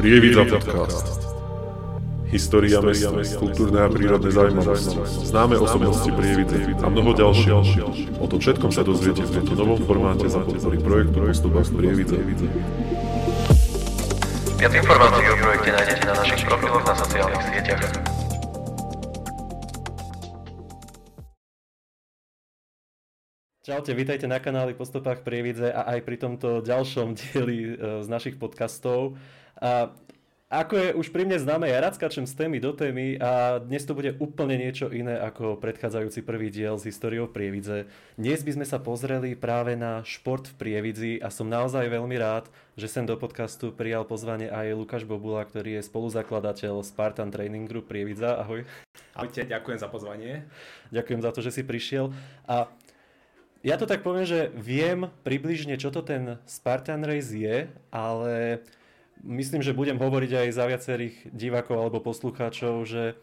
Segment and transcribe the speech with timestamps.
[0.00, 1.28] Prievidza podcast.
[2.32, 4.96] História mesta, kultúrne a prírodné zaujímavosti,
[5.28, 7.60] známe osobnosti Prievidze a mnoho ďalšieho.
[8.16, 12.16] O tom všetkom sa dozviete v tomto novom formáte za podpory projektu Postupách z Prievidze.
[14.56, 17.84] Viac informácií o projekte nájdete na našich profiloch na sociálnych sieťach.
[23.60, 28.40] Čaute, vítajte na kanáli Postupách Prievidze a aj pri tomto ďalšom dieli e, z našich
[28.40, 29.20] podcastov.
[29.60, 29.92] A
[30.50, 33.86] ako je už pri mne známe, ja rád skáčem z témy do témy a dnes
[33.86, 37.86] to bude úplne niečo iné ako predchádzajúci prvý diel s históriou Prievidze.
[38.18, 42.50] Dnes by sme sa pozreli práve na šport v Prievidzi a som naozaj veľmi rád,
[42.74, 47.86] že sem do podcastu prijal pozvanie aj Lukáš Bobula, ktorý je spoluzakladateľ Spartan Training Group
[47.86, 48.42] Prievidza.
[48.42, 48.66] Ahoj.
[49.14, 50.50] Ahojte, ďakujem za pozvanie.
[50.90, 52.10] Ďakujem za to, že si prišiel.
[52.50, 52.66] A
[53.62, 58.66] ja to tak poviem, že viem približne, čo to ten Spartan Race je, ale
[59.24, 63.18] myslím, že budem hovoriť aj za viacerých divákov alebo poslucháčov, že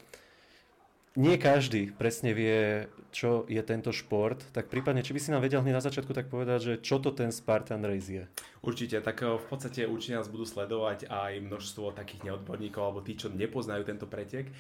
[1.18, 5.66] nie každý presne vie, čo je tento šport, tak prípadne, či by si nám vedel
[5.66, 8.24] hneď na začiatku tak povedať, že čo to ten Spartan Race je?
[8.62, 13.18] Určite, tak eh, v podstate určite nás budú sledovať aj množstvo takých neodborníkov alebo tí,
[13.18, 14.54] čo nepoznajú tento pretek.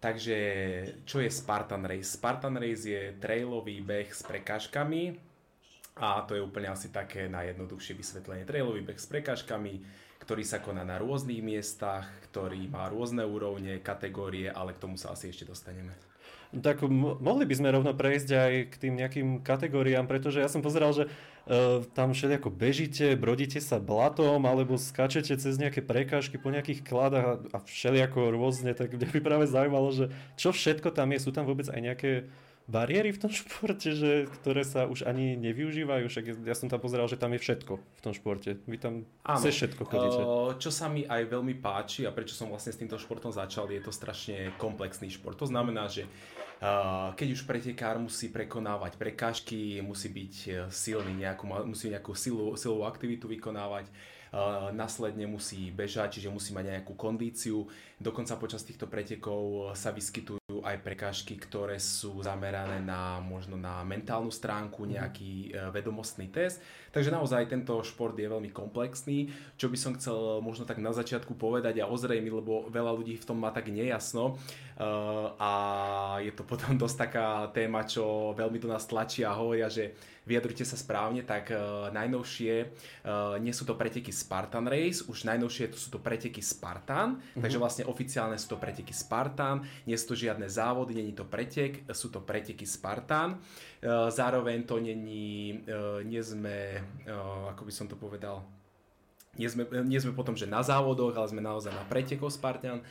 [0.00, 0.38] Takže
[1.04, 2.16] čo je Spartan Race?
[2.16, 5.18] Spartan Race je trailový beh s prekážkami
[5.98, 8.46] a to je úplne asi také najjednoduchšie vysvetlenie.
[8.48, 9.82] Trailový beh s prekážkami,
[10.28, 15.16] ktorý sa koná na rôznych miestach, ktorý má rôzne úrovne, kategórie, ale k tomu sa
[15.16, 15.96] asi ešte dostaneme.
[16.52, 20.92] Tak mohli by sme rovno prejsť aj k tým nejakým kategóriám, pretože ja som pozeral,
[20.92, 26.84] že uh, tam všelijako bežíte, brodíte sa blatom, alebo skáčete cez nejaké prekážky po nejakých
[26.84, 31.24] kladách a, a všelijako rôzne, tak mňa by práve zaujímalo, že čo všetko tam je,
[31.24, 32.28] sú tam vôbec aj nejaké
[32.68, 36.04] bariéry v tom športe, že, ktoré sa už ani nevyužívajú?
[36.06, 38.60] Však ja som tam pozeral, že tam je všetko v tom športe.
[38.68, 39.40] Vy tam Áno.
[39.40, 40.20] cez všetko chodíte.
[40.60, 43.80] Čo sa mi aj veľmi páči a prečo som vlastne s týmto športom začal, je
[43.80, 45.40] to strašne komplexný šport.
[45.40, 46.04] To znamená, že
[47.14, 52.82] keď už pretekár musí prekonávať prekážky, musí byť e, silný, nejakú, musí nejakú silu, silovú
[52.82, 53.86] aktivitu vykonávať,
[54.74, 57.64] následne musí bežať, čiže musí mať nejakú kondíciu.
[57.96, 64.30] Dokonca počas týchto pretekov sa vyskytujú aj prekážky, ktoré sú zamerané na možno na mentálnu
[64.30, 64.90] stránku, mhm.
[64.98, 66.62] nejaký e, vedomostný test.
[66.88, 69.28] Takže naozaj tento šport je veľmi komplexný.
[69.60, 73.26] Čo by som chcel možno tak na začiatku povedať a ozrejmiť, lebo veľa ľudí v
[73.28, 75.52] tom má tak nejasno uh, a
[76.24, 79.92] je to potom dosť taká téma, čo veľmi do nás tlačí a hovoria, že
[80.28, 85.72] vyjadrite sa správne, tak uh, najnovšie uh, nie sú to preteky Spartan Race, už najnovšie
[85.72, 87.40] sú to preteky Spartan, mm-hmm.
[87.40, 91.88] takže vlastne oficiálne sú to preteky Spartan, nie sú to žiadne závody, není to pretek,
[91.96, 93.40] sú to preteky Spartan.
[93.80, 98.44] Uh, zároveň to není, uh, nie sme uh, ako by som to povedal,
[99.38, 102.84] nie sme, nie sme potom, že na závodoch, ale sme naozaj na pretekoch Spartan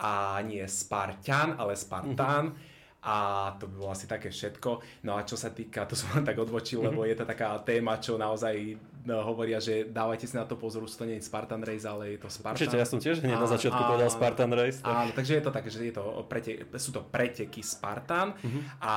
[0.00, 2.56] a nie Spartan, ale Spartan.
[2.56, 2.69] Uh-huh.
[3.00, 5.00] A to by bolo asi také všetko.
[5.08, 7.96] No a čo sa týka, to som len tak odvočil, lebo je to taká téma,
[7.96, 8.76] čo naozaj
[9.08, 12.16] no, hovoria, že dávajte si na to pozor, už to nie je Spartan Race, ale
[12.16, 12.60] je to Spartan.
[12.60, 14.84] Určite, ja som tiež hneď na začiatku povedal Spartan Race.
[14.84, 14.92] Tak.
[14.92, 18.62] Áno, takže je to tak, že je to prete, sú to preteky Spartan uh-huh.
[18.84, 18.94] a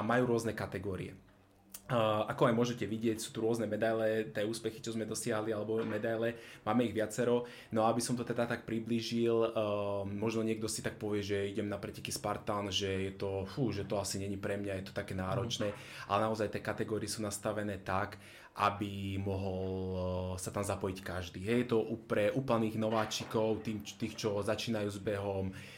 [0.00, 1.12] majú rôzne kategórie.
[1.86, 6.34] Ako aj môžete vidieť, sú tu rôzne medaile, tie úspechy, čo sme dosiahli, alebo medaile,
[6.66, 7.46] máme ich viacero.
[7.70, 11.70] No aby som to teda tak priblížil, uh, možno niekto si tak povie, že idem
[11.70, 14.98] na preteky Spartan, že je to, fú, že to asi není pre mňa, je to
[14.98, 15.70] také náročné,
[16.10, 18.18] ale naozaj tie kategórie sú nastavené tak,
[18.56, 20.02] aby mohol uh,
[20.42, 21.38] sa tam zapojiť každý.
[21.38, 25.75] Je to pre úplných nováčikov, tým, tých, čo začínajú s behom, Eh,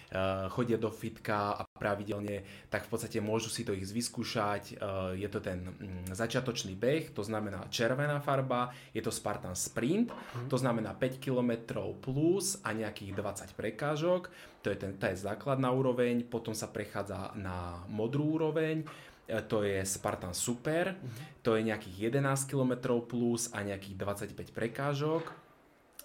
[0.48, 2.40] chodia do fitka a pravidelne,
[2.72, 4.76] tak v podstate môžu si to ich vyskúšať.
[4.76, 10.08] Eh, je to ten mm, začiatočný beh, to znamená červená farba, je to Spartan Sprint,
[10.48, 14.32] to znamená 5 km plus a nejakých 20 prekážok,
[14.64, 18.88] to je, ten, to je základná úroveň, potom sa prechádza na modrú úroveň,
[19.28, 20.96] eh, to je Spartan Super,
[21.44, 23.96] to je nejakých 11 km plus a nejakých
[24.32, 25.47] 25 prekážok.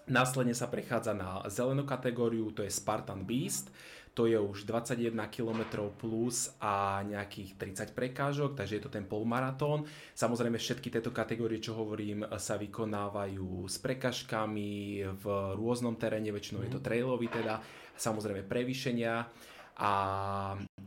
[0.04, 3.72] Následne sa prechádza na zelenú kategóriu, to je Spartan Beast,
[4.14, 9.90] to je už 21 km plus a nejakých 30 prekážok, takže je to ten polmaratón.
[10.14, 15.26] Samozrejme všetky tieto kategórie, čo hovorím, sa vykonávajú s prekažkami v
[15.58, 16.86] rôznom teréne, väčšinou je to mhm.
[16.86, 17.58] trailový teda,
[17.98, 19.26] samozrejme prevýšenia.
[19.74, 19.92] A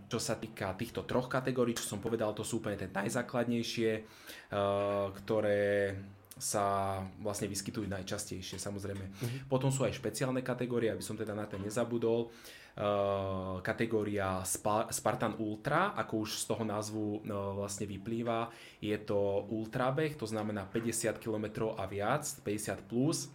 [0.07, 5.05] čo sa týka týchto troch kategórií, čo som povedal, to sú úplne tie najzákladnejšie, eh,
[5.11, 5.99] ktoré
[6.37, 9.05] sa vlastne vyskytujú najčastejšie samozrejme.
[9.09, 9.39] Uh-huh.
[9.49, 12.29] Potom sú aj špeciálne kategórie, aby som teda na to nezabudol.
[12.77, 18.53] Uh, kategória Spa- Spartan Ultra, ako už z toho názvu uh, vlastne vyplýva,
[18.85, 23.33] je to ultrabeh, to znamená 50 km a viac, 50 plus.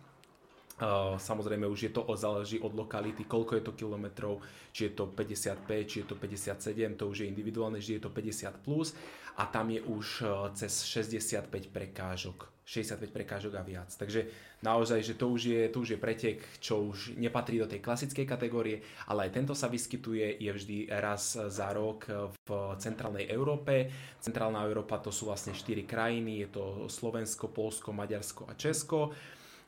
[0.78, 5.10] Uh, samozrejme už je to záleží od lokality, koľko je to kilometrov, či je to
[5.10, 8.94] 55, či je to 57, to už je individuálne, že je to 50 plus
[9.38, 13.92] a tam je už uh, cez 65 prekážok, 65 prekážok a viac.
[13.96, 14.28] Takže
[14.64, 18.26] naozaj, že to už je, to už je pretek, čo už nepatrí do tej klasickej
[18.28, 22.08] kategórie, ale aj tento sa vyskytuje, je vždy raz za rok
[22.48, 23.90] v centrálnej Európe.
[24.22, 29.12] Centrálna Európa to sú vlastne 4 krajiny, je to Slovensko, Polsko, Maďarsko a Česko.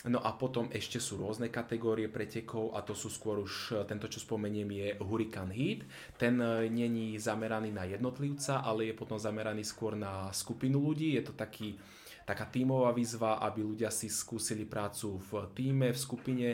[0.03, 4.19] No a potom ešte sú rôzne kategórie pretekov a to sú skôr už, tento čo
[4.19, 5.87] spomeniem je Hurricane Heat.
[6.19, 11.15] Ten e, není zameraný na jednotlivca, ale je potom zameraný skôr na skupinu ľudí.
[11.15, 11.79] Je to taký,
[12.27, 16.47] taká tímová výzva, aby ľudia si skúsili prácu v týme, v skupine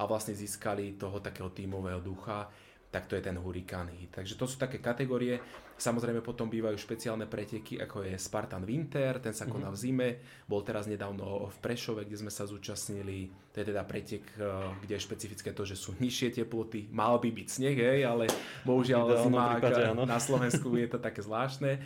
[0.00, 2.48] a vlastne získali toho takého tímového ducha
[2.96, 4.24] tak to je ten Hurricane Heat.
[4.24, 5.36] Takže to sú také kategórie.
[5.76, 9.76] Samozrejme potom bývajú špeciálne preteky, ako je Spartan Winter, ten sa koná mm-hmm.
[9.76, 10.08] v zime.
[10.48, 13.28] Bol teraz nedávno v Prešove, kde sme sa zúčastnili.
[13.52, 16.88] To je teda pretek, eh, kde je špecifické to, že sú nižšie teploty.
[16.88, 18.24] Mal by byť sneh, hej, ale
[18.64, 19.60] bohužiaľ zima
[20.08, 21.76] na Slovensku je to také zvláštne.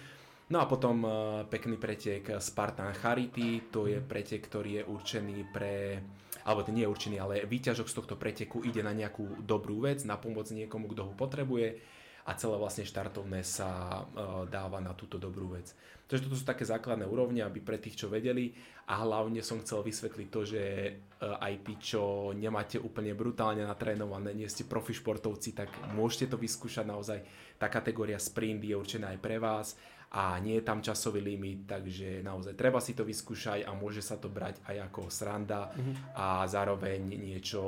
[0.54, 1.10] No a potom eh,
[1.50, 5.98] pekný pretek Spartan Charity, to je pretek, ktorý je určený pre
[6.40, 10.08] alebo to nie je určený, ale výťažok z tohto preteku ide na nejakú dobrú vec,
[10.08, 11.76] na pomoc niekomu, kto ho potrebuje
[12.30, 15.74] a celé vlastne štartovné sa uh, dáva na túto dobrú vec.
[16.06, 18.54] Takže toto sú také základné úrovne, aby pre tých, čo vedeli
[18.86, 24.30] a hlavne som chcel vysvetliť to, že uh, aj tí, čo nemáte úplne brutálne natrénované,
[24.30, 27.18] nie ste profi športovci, tak môžete to vyskúšať naozaj.
[27.58, 29.74] Tá kategória sprint je určená aj pre vás
[30.10, 34.18] a nie je tam časový limit, takže naozaj treba si to vyskúšať a môže sa
[34.18, 36.18] to brať aj ako sranda mm-hmm.
[36.18, 37.62] a zároveň niečo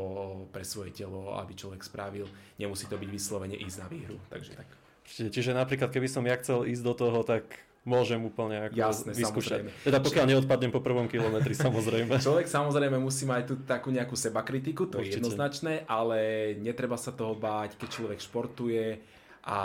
[0.51, 2.27] pre svoje telo, aby človek spravil.
[2.59, 4.67] Nemusí to byť vyslovene ísť na výhru, takže tak.
[5.07, 7.47] Čiže, čiže napríklad, keby som ja chcel ísť do toho, tak
[7.83, 9.61] môžem úplne ako Jasné, vyskúšať.
[9.63, 9.87] Samozrejme.
[9.87, 12.19] Teda pokiaľ neodpadnem po prvom kilometri, samozrejme.
[12.23, 15.07] Človek samozrejme musí mať tu takú nejakú seba kritiku, to Určite.
[15.07, 16.19] je jednoznačné, ale
[16.59, 19.03] netreba sa toho báť, keď človek športuje
[19.43, 19.59] a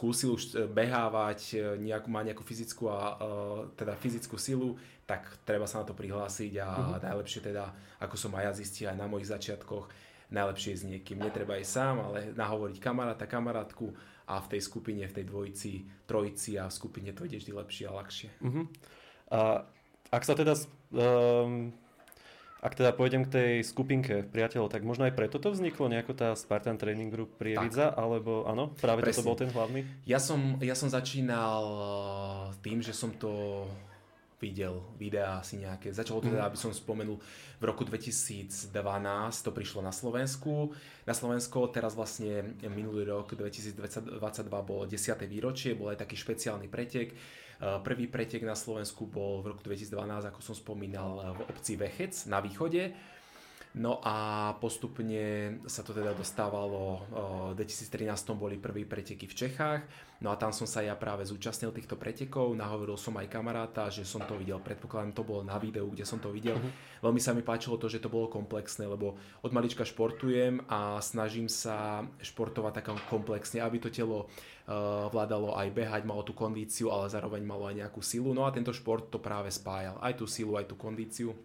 [0.00, 4.76] skúsil už e, behávať, e, nejakú, má nejakú fyzickú, a, e, teda fyzickú silu,
[5.08, 7.00] tak treba sa na to prihlásiť a uh-huh.
[7.02, 9.88] najlepšie teda, ako som aj ja zistil aj na mojich začiatkoch,
[10.30, 11.18] najlepšie s niekým.
[11.18, 13.90] Netreba aj sám, ale nahovoriť kamaráta, kamarátku
[14.30, 15.72] a v tej skupine, v tej dvojici,
[16.06, 18.30] trojici a v skupine to ide vždy lepšie a ľahšie.
[18.38, 18.64] Uh-huh.
[19.34, 19.66] A
[20.14, 20.54] ak sa teda
[20.94, 21.74] um,
[22.60, 26.28] ak teda pôjdem k tej skupinke priateľov, tak možno aj preto to vzniklo nejako tá
[26.36, 27.96] Spartan Training Group Prievidza, tak.
[27.96, 29.24] alebo áno, práve Presne.
[29.24, 29.80] toto bol ten hlavný?
[30.04, 33.64] Ja som, ja som začínal eh, tým, že som to
[34.40, 35.92] videl videá asi nejaké.
[35.92, 36.48] Začalo to teda, mhm.
[36.52, 37.20] aby som spomenul,
[37.60, 38.72] v roku 2012
[39.44, 40.72] to prišlo na Slovensku.
[41.04, 44.16] Na Slovensko teraz vlastne minulý rok 2022
[44.64, 44.96] bolo 10.
[45.28, 47.12] výročie, bol aj taký špeciálny pretek.
[47.60, 52.40] Prvý pretek na Slovensku bol v roku 2012, ako som spomínal, v obci Vechec na
[52.40, 52.96] východe
[53.70, 57.06] No a postupne sa to teda dostávalo,
[57.54, 59.86] v 2013 boli prví preteky v Čechách,
[60.26, 64.02] no a tam som sa ja práve zúčastnil týchto pretekov, nahovoril som aj kamaráta, že
[64.02, 66.58] som to videl, predpokladám to bolo na videu, kde som to videl.
[66.58, 67.06] Uh-huh.
[67.06, 71.46] Veľmi sa mi páčilo to, že to bolo komplexné, lebo od malička športujem a snažím
[71.46, 74.26] sa športovať tak komplexne, aby to telo
[75.14, 78.34] vládalo aj behať, malo tú kondíciu, ale zároveň malo aj nejakú silu.
[78.34, 81.38] No a tento šport to práve spájal, aj tú silu, aj tú kondíciu.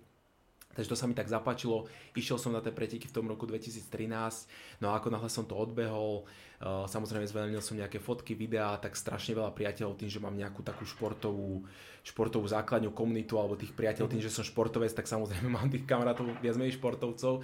[0.75, 1.88] Takže to sa mi tak zapáčilo.
[2.12, 5.55] Išiel som na tie preteky v tom roku 2013, no a ako náhle som to
[5.55, 10.36] odbehol, uh, samozrejme zverejnil som nejaké fotky, videá, tak strašne veľa priateľov tým, že mám
[10.36, 11.63] nejakú takú športovú,
[12.03, 16.27] športovú základňu komunitu alebo tých priateľov tým, že som športovec, tak samozrejme mám tých kamarátov
[16.44, 17.41] viac menej športovcov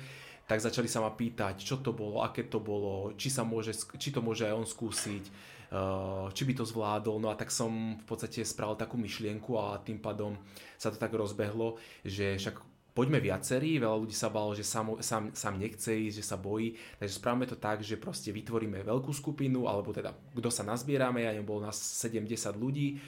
[0.52, 4.12] tak začali sa ma pýtať, čo to bolo, aké to bolo, či, sa môže, či
[4.12, 5.24] to môže aj on skúsiť,
[5.72, 7.24] uh, či by to zvládol.
[7.24, 10.36] No a tak som v podstate spravil takú myšlienku a tým pádom
[10.76, 15.32] sa to tak rozbehlo, že však poďme viacerí, veľa ľudí sa balo, že sám, sám,
[15.32, 19.68] sám nechce ísť, že sa bojí, takže správame to tak, že proste vytvoríme veľkú skupinu,
[19.68, 22.28] alebo teda kto sa nazbierame, ja neviem, bolo nás 70
[22.60, 23.00] ľudí,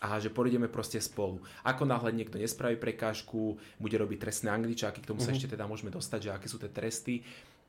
[0.00, 1.44] a že pôjdeme proste spolu.
[1.60, 5.36] Ako náhle niekto nespraví prekážku, bude robiť trestné angličáky, k tomu sa mm-hmm.
[5.36, 7.20] ešte teda môžeme dostať, že aké sú tie tresty,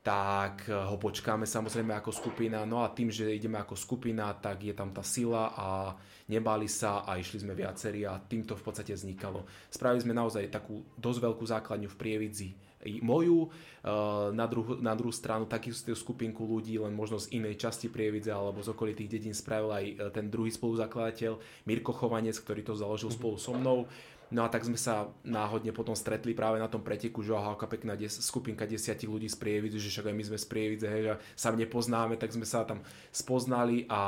[0.02, 2.66] tak eh, ho počkáme samozrejme ako skupina.
[2.66, 5.94] No a tým, že ideme ako skupina, tak je tam tá sila a
[6.26, 9.46] nebáli sa a išli sme viacerí a týmto v podstate vznikalo.
[9.70, 12.50] Spravili sme naozaj takú dosť veľkú základňu v Prievidzi
[13.02, 13.90] moju, eh,
[14.34, 18.58] na, druhu, na druhú stranu takú skupinku ľudí, len možno z inej časti Prievidze alebo
[18.58, 23.22] z okolitých dedín spravil aj eh, ten druhý spoluzakladateľ Mirko Chovanec, ktorý to založil mm-hmm.
[23.22, 23.86] spolu so mnou.
[24.32, 27.68] No a tak sme sa náhodne potom stretli práve na tom preteku, že aha, aká
[27.68, 31.02] pekná des, skupinka desiatich ľudí z Prievidze, že však aj my sme z Prievidze, hej,
[31.04, 32.80] že sa nepoznáme, tak sme sa tam
[33.12, 34.00] spoznali a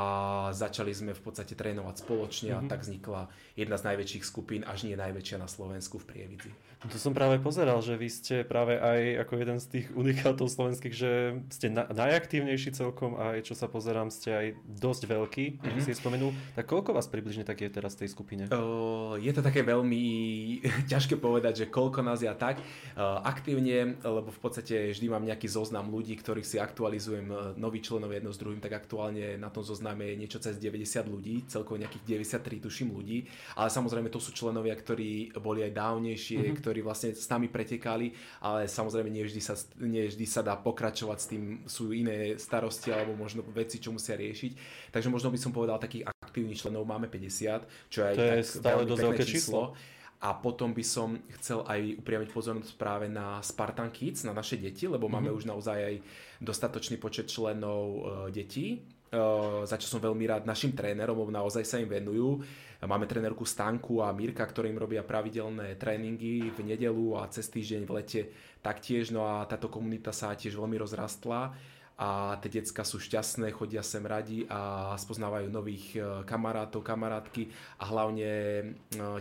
[0.57, 2.67] začali sme v podstate trénovať spoločne mm-hmm.
[2.67, 3.23] a tak vznikla
[3.55, 6.51] jedna z najväčších skupín, až nie najväčšia na Slovensku v Prievidzi.
[6.85, 10.53] No to som práve pozeral, že vy ste práve aj ako jeden z tých unikátov
[10.53, 15.45] slovenských, že ste na, najaktívnejší celkom a aj čo sa pozerám, ste aj dosť veľký,
[15.65, 15.81] mm-hmm.
[15.81, 16.37] si spomenul.
[16.53, 18.45] Tak koľko vás približne tak je teraz v tej skupine?
[18.53, 20.03] Uh, je to také veľmi
[20.93, 22.61] ťažké povedať, že koľko nás je a tak.
[22.93, 27.81] Uh, aktívne, lebo v podstate vždy mám nejaký zoznam ľudí, ktorých si aktualizujem, uh, noví
[27.81, 31.81] členov jedno s druhým, tak aktuálne na tom zozname je niečo cez 90 ľudí, celkovo
[31.81, 36.59] nejakých 93 tuším ľudí, ale samozrejme to sú členovia, ktorí boli aj dávnejšie, mm-hmm.
[36.61, 38.11] ktorí vlastne s nami pretekali,
[38.41, 42.91] ale samozrejme nie vždy, sa, nie vždy sa dá pokračovať s tým, sú iné starosti
[42.91, 44.53] alebo možno veci, čo musia riešiť.
[44.91, 48.39] Takže možno by som povedal, takých aktívnych členov máme 50, čo je aj to tak
[48.41, 49.63] je stále dosť veľké číslo.
[49.71, 49.93] číslo.
[50.25, 54.89] A potom by som chcel aj upriamiť pozornosť práve na Spartan Kids, na naše deti,
[54.89, 55.15] lebo mm-hmm.
[55.21, 55.37] máme mhm.
[55.37, 55.97] už naozaj aj
[56.41, 58.81] dostatočný počet členov uh, detí,
[59.13, 62.41] uh, za čo som veľmi rád našim trénerom, lebo naozaj sa im venujú.
[62.85, 67.93] Máme trénerku Stanku a Mirka, ktorým robia pravidelné tréningy v nedelu a cez týždeň v
[67.97, 68.21] lete
[68.61, 69.09] taktiež.
[69.09, 71.57] No a táto komunita sa tiež veľmi rozrastla
[71.95, 77.47] a tie decka sú šťastné, chodia sem radi a spoznávajú nových e, kamarátov, kamarátky
[77.79, 78.65] a hlavne e,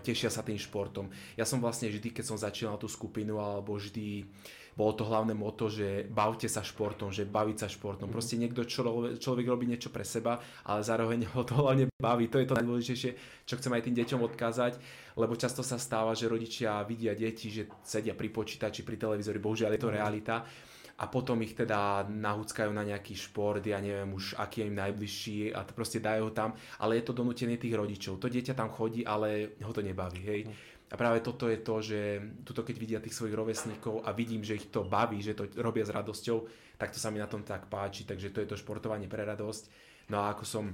[0.02, 1.06] tešia sa tým športom.
[1.38, 4.26] Ja som vlastne vždy, keď som začínal tú skupinu, alebo vždy
[4.74, 8.10] bolo to hlavné moto, že bavte sa športom, že baviť sa športom.
[8.10, 8.14] Mm.
[8.18, 12.26] Proste niekto človek, človek robí niečo pre seba, ale zároveň ho to hlavne baví.
[12.34, 13.12] To je to najdôležitejšie,
[13.46, 14.82] čo chcem aj tým deťom odkázať,
[15.14, 19.78] lebo často sa stáva, že rodičia vidia deti, že sedia pri počítači, pri televízori, bohužiaľ
[19.78, 19.98] je to mhm.
[20.02, 20.36] realita
[21.04, 25.40] a potom ich teda nahúckajú na nejaký šport, ja neviem už aký je im najbližší
[25.52, 28.24] a to proste dajú ho tam, ale je to donútenie tých rodičov.
[28.24, 30.42] To dieťa tam chodí, ale ho to nebaví, hej.
[30.88, 32.00] A práve toto je to, že
[32.48, 35.84] tuto keď vidia tých svojich rovesníkov a vidím, že ich to baví, že to robia
[35.84, 36.48] s radosťou,
[36.80, 39.64] tak to sa mi na tom tak páči, takže to je to športovanie pre radosť.
[40.08, 40.72] No a ako som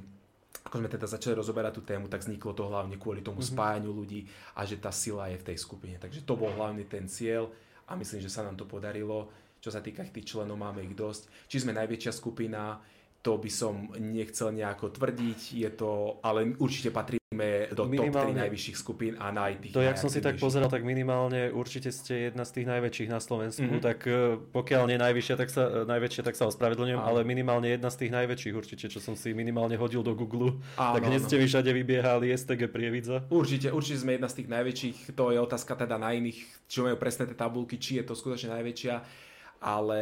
[0.66, 3.54] ako sme teda začali rozoberať tú tému, tak vzniklo to hlavne kvôli tomu mm-hmm.
[3.54, 4.26] spájaniu ľudí
[4.58, 5.96] a že tá sila je v tej skupine.
[6.02, 7.54] Takže to bol hlavný ten cieľ
[7.86, 9.30] a myslím, že sa nám to podarilo.
[9.60, 11.52] Čo sa týka tých členov, máme ich dosť.
[11.52, 12.80] Či sme najväčšia skupina,
[13.20, 18.42] to by som nechcel nejako tvrdiť, je to, ale určite patríme do minimálne, top 3
[18.48, 22.32] najvyšších skupín a naj tých To, jak som si tak pozeral, tak minimálne určite ste
[22.32, 23.84] jedna z tých najväčších na Slovensku, mm-hmm.
[23.84, 27.92] tak e, pokiaľ nie najvyššia, tak sa, e, najväčšia, tak sa ospravedlňujem, ale minimálne jedna
[27.92, 31.36] z tých najväčších určite, čo som si minimálne hodil do Google, áno, tak hneď ste
[31.38, 33.28] vy všade vybiehali STG Prievidza.
[33.28, 36.40] Určite, určite sme jedna z tých najväčších, to je otázka teda na iných,
[36.72, 39.28] čo majú presné tie tabulky, či je to skutočne najväčšia
[39.60, 40.02] ale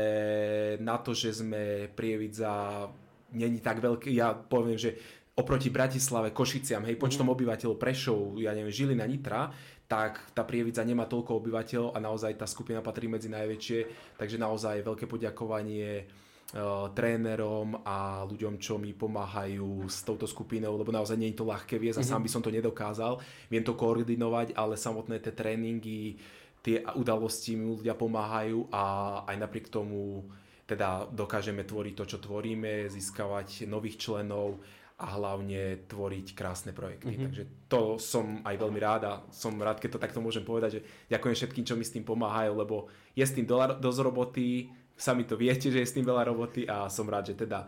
[0.77, 2.85] na to, že sme Prievidza
[3.33, 4.95] není tak veľký, ja poviem, že
[5.37, 7.33] oproti Bratislave, Košiciam, hej, počtom mm.
[7.37, 9.53] obyvateľov Prešov, ja neviem, Žilina, Nitra,
[9.85, 13.79] tak tá Prievidza nemá toľko obyvateľov a naozaj tá skupina patrí medzi najväčšie,
[14.17, 20.89] takže naozaj veľké poďakovanie uh, trénerom a ľuďom, čo mi pomáhajú s touto skupinou, lebo
[20.89, 22.17] naozaj nie je to ľahké viesť a mm-hmm.
[22.17, 23.21] sám by som to nedokázal.
[23.47, 26.19] Viem to koordinovať, ale samotné tie tréningy,
[26.67, 28.83] tie udalosti mi ľudia pomáhajú a
[29.23, 30.27] aj napriek tomu
[30.67, 34.59] teda dokážeme tvoriť to, čo tvoríme, získavať nových členov
[34.99, 37.15] a hlavne tvoriť krásne projekty.
[37.15, 37.23] Mm-hmm.
[37.23, 41.07] Takže to som aj veľmi rád a som rád, keď to takto môžem povedať, že
[41.07, 43.47] ďakujem všetkým, čo mi s tým pomáhajú, lebo je s tým
[43.79, 44.67] dosť roboty,
[44.99, 47.63] sami to viete, že je s tým veľa roboty a som rád, že teda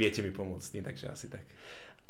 [0.00, 1.44] viete mi pomôcť s tým, takže asi tak.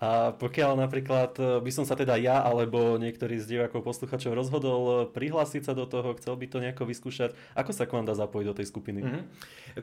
[0.00, 4.83] A pokiaľ napríklad e, by som sa teda ja alebo niektorý z divákov posluchačov rozhodol
[4.88, 8.16] e, prihlásiť sa do toho, chcel by to nejako vyskúšať, ako sa k vám dá
[8.16, 9.04] zapojiť do tej skupiny?
[9.04, 9.25] Mm-hmm.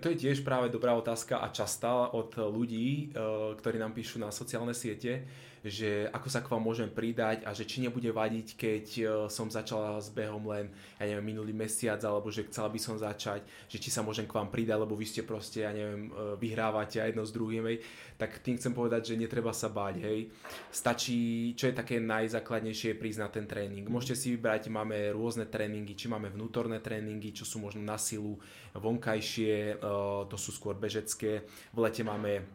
[0.02, 3.22] To je tiež práve dobrá otázka a častá od ľudí, e,
[3.62, 5.30] ktorí nám píšu na sociálne siete,
[5.68, 9.52] že ako sa k vám môžem pridať a že či nebude vadiť, keď e, som
[9.52, 13.78] začala s behom len, ja neviem, minulý mesiac, alebo že chcela by som začať, že
[13.78, 17.24] či sa môžem k vám pridať, lebo vy ste proste, ja neviem, e, vyhrávate jedno
[17.28, 17.84] s druhým, hej.
[18.16, 20.32] tak tým chcem povedať, že netreba sa báť, hej.
[20.72, 23.86] Stačí, čo je také najzákladnejšie, prísť na ten tréning.
[23.88, 28.40] Môžete si vybrať, máme rôzne tréningy, či máme vnútorné tréningy, čo sú možno na silu,
[28.74, 29.90] vonkajšie, e,
[30.30, 31.46] to sú skôr bežecké.
[31.74, 32.46] V lete máme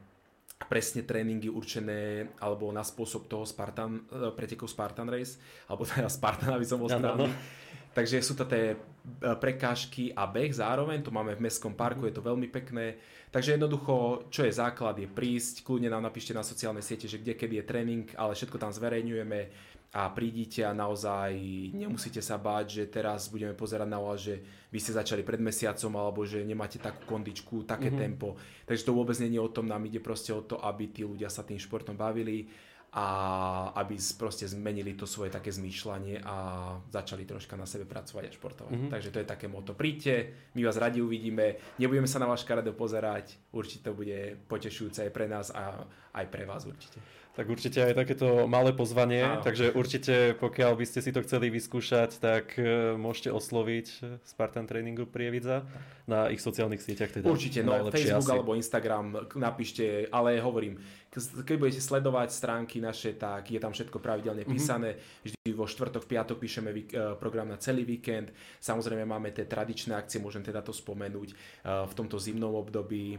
[0.66, 6.54] presne tréningy určené alebo na spôsob toho Spartan, e, pretekov Spartan Race, alebo teda Spartan,
[6.56, 7.26] aby som bol správny.
[7.26, 7.60] No, no.
[7.92, 8.76] Takže sú to tie e,
[9.36, 12.96] prekážky a beh zároveň, to máme v Mestskom parku, je to veľmi pekné.
[13.28, 17.36] Takže jednoducho, čo je základ, je prísť, kľudne nám napíšte na sociálne siete, že kde,
[17.36, 19.40] kedy je tréning, ale všetko tam zverejňujeme
[19.92, 21.36] a prídite a naozaj
[21.76, 24.40] nemusíte sa báť, že teraz budeme pozerať na vás, že
[24.72, 28.00] vy ste začali pred mesiacom alebo že nemáte takú kondičku, také mm-hmm.
[28.00, 28.40] tempo.
[28.64, 31.28] Takže to vôbec nie je o tom, nám ide proste o to, aby tí ľudia
[31.28, 32.48] sa tým športom bavili
[32.92, 33.06] a
[33.80, 36.36] aby proste zmenili to svoje také zmýšľanie a
[36.92, 38.72] začali troška na sebe pracovať a športovať.
[38.76, 38.92] Mm-hmm.
[38.92, 39.72] Takže to je také moto.
[39.72, 45.08] Príďte, my vás radi uvidíme, nebudeme sa na váš karado pozerať, určite to bude potešujúce
[45.08, 47.00] aj pre nás a aj pre vás určite.
[47.32, 49.40] Tak určite aj takéto malé pozvanie, Áno.
[49.40, 54.68] takže určite pokiaľ by ste si to chceli vyskúšať, tak e, môžete osloviť e, Spartan
[54.68, 55.64] Trainingu Prievidza
[56.04, 57.08] na ich sociálnych sieťach.
[57.08, 58.36] Teda určite, no Facebook asi.
[58.36, 60.76] alebo Instagram napíšte, ale hovorím,
[61.48, 64.52] keď budete sledovať stránky naše, tak je tam všetko pravidelne mhm.
[64.52, 64.90] písané.
[64.92, 65.24] Mm-hmm.
[65.24, 68.28] Vždy vo štvrtok, piatok píšeme e, program na celý víkend.
[68.60, 71.32] Samozrejme máme tie tradičné akcie, môžem teda to spomenúť
[71.64, 73.16] v tomto zimnom období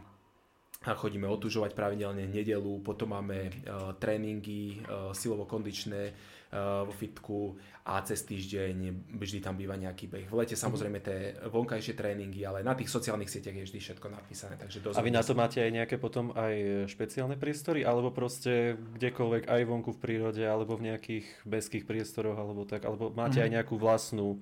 [0.92, 7.56] chodíme otužovať pravidelne nedelu, potom máme uh, tréningy uh, silovo-kondičné uh, vo fitku
[7.88, 8.76] a cez týždeň
[9.16, 10.28] vždy tam býva nejaký beh.
[10.32, 14.56] V lete samozrejme tie vonkajšie tréningy, ale na tých sociálnych sieťach je vždy všetko napísané.
[14.56, 19.52] Takže a vy na to máte aj nejaké potom aj špeciálne priestory, alebo proste kdekoľvek
[19.52, 23.48] aj vonku v prírode, alebo v nejakých bezkých priestoroch, alebo tak, alebo máte mm-hmm.
[23.48, 24.40] aj nejakú vlastnú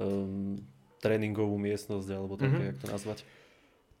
[0.00, 0.56] um,
[1.04, 2.68] tréningovú miestnosť, alebo také, mm-hmm.
[2.72, 3.18] jak to nazvať?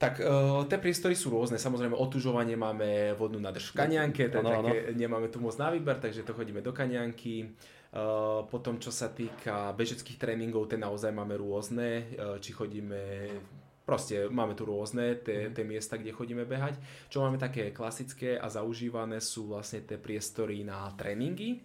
[0.00, 4.64] Tak uh, tie priestory sú rôzne, samozrejme otužovanie máme vodnú nádrž v Kanianke, to ano,
[4.64, 7.52] také, nemáme tu moc na výber, takže to chodíme do Kanianky.
[7.92, 13.28] Uh, potom čo sa týka bežeckých tréningov, tie naozaj máme rôzne, uh, či chodíme
[13.84, 15.52] proste máme tu rôzne tie, mhm.
[15.52, 16.80] tie miesta, kde chodíme behať.
[17.12, 21.60] Čo máme také klasické a zaužívané sú vlastne tie priestory na tréningy.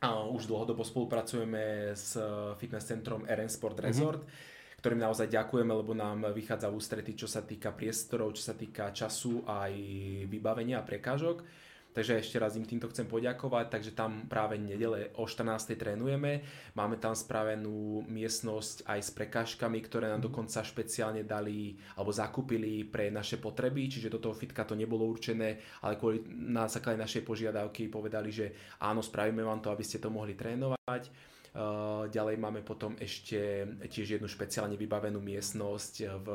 [0.00, 2.16] A už dlhodobo spolupracujeme s
[2.56, 3.84] fitness centrom RN Sport mhm.
[3.84, 4.22] Resort.
[4.24, 4.49] Mm-hmm
[4.80, 8.90] ktorým naozaj ďakujeme, lebo nám vychádza v ústrety, čo sa týka priestorov, čo sa týka
[8.96, 9.72] času aj
[10.24, 11.44] vybavenia a prekážok.
[11.90, 15.74] Takže ešte raz im týmto chcem poďakovať, takže tam práve nedele o 14.
[15.74, 16.46] trénujeme.
[16.78, 20.26] Máme tam spravenú miestnosť aj s prekážkami, ktoré nám mhm.
[20.30, 25.82] dokonca špeciálne dali alebo zakúpili pre naše potreby, čiže do toho fitka to nebolo určené,
[25.82, 30.14] ale kvôli na základe našej požiadavky povedali, že áno, spravíme vám to, aby ste to
[30.14, 31.29] mohli trénovať.
[31.50, 36.28] Eh, ďalej máme potom ešte tiež jednu špeciálne vybavenú miestnosť v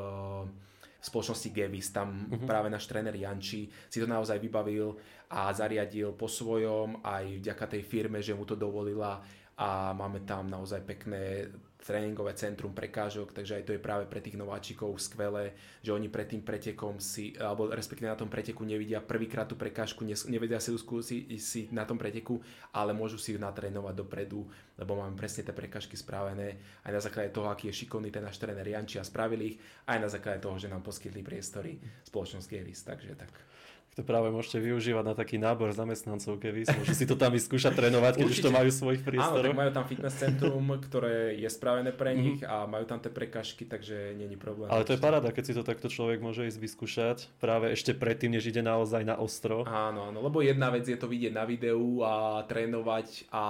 [1.05, 2.49] v spoločnosti Gevis, tam uh-huh.
[2.49, 4.97] práve náš tréner Janči si to naozaj vybavil
[5.29, 9.21] a zariadil po svojom aj vďaka tej firme, že mu to dovolila
[9.53, 11.53] a máme tam naozaj pekné
[11.85, 15.53] tréningové centrum prekážok, takže aj to je práve pre tých nováčikov skvelé,
[15.85, 20.01] že oni pred tým pretekom si, alebo respektíve na tom preteku nevidia prvýkrát tú prekážku,
[20.01, 22.41] nevedia si ju skúsiť si na tom preteku,
[22.73, 24.49] ale môžu si ju natrénovať dopredu,
[24.81, 26.57] lebo máme presne tie prekážky spravené
[26.89, 30.01] aj na základe toho, aký je šikovný ten náš tréner Janči a spravili ich, aj
[30.01, 31.77] na základe toho, že nám poskytli priestory
[32.09, 33.29] spoločnosť Gevis, takže tak
[33.95, 38.19] to práve môžete využívať na taký nábor zamestnancov, keby môžu si to tam vyskúšať trénovať,
[38.19, 38.43] keď Určite.
[38.43, 39.39] už to majú svojich priestoroch.
[39.39, 42.19] Áno, tak majú tam fitness centrum, ktoré je spravené pre mhm.
[42.19, 44.67] nich a majú tam tie prekažky, takže není problém.
[44.67, 48.35] Ale to je paráda, keď si to takto človek môže ísť vyskúšať práve ešte predtým,
[48.35, 49.63] než ide naozaj na ostro.
[49.63, 53.43] Áno, áno, lebo jedna vec je to vidieť na videu a trénovať a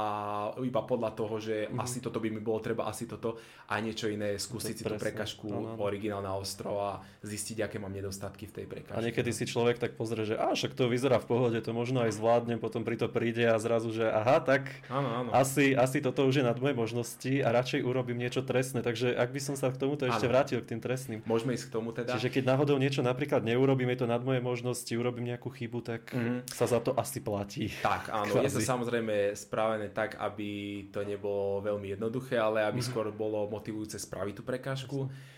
[0.62, 1.82] iba podľa toho, že mm-hmm.
[1.82, 4.94] asi toto by mi bolo treba, asi toto a niečo iné skúsiť to si tú
[5.02, 5.50] prekažku
[5.82, 8.94] originál na ostro a zistiť, aké mám nedostatky v tej prekažke.
[8.94, 11.72] A niekedy si človek tak pozrie, že že a však to vyzerá v pohode, to
[11.72, 15.30] možno aj zvládnem, potom pri to príde a zrazu, že aha, tak áno, áno.
[15.32, 18.84] Asi, asi toto už je nad moje možnosti a radšej urobím niečo trestné.
[18.84, 20.34] Takže ak by som sa k tomuto ešte áno.
[20.36, 21.20] vrátil, k tým trestným.
[21.24, 22.20] Môžeme ísť k tomu teda.
[22.20, 26.12] Čiže keď náhodou niečo napríklad neurobím, je to nad moje možnosti, urobím nejakú chybu, tak
[26.12, 26.52] mm-hmm.
[26.52, 27.72] sa za to asi platí.
[27.80, 28.46] Tak, áno, Kvázi.
[28.52, 32.92] je to samozrejme spravené tak, aby to nebolo veľmi jednoduché, ale aby mm-hmm.
[32.92, 35.08] skôr bolo motivujúce spraviť tú prekážku.
[35.08, 35.34] Jasne.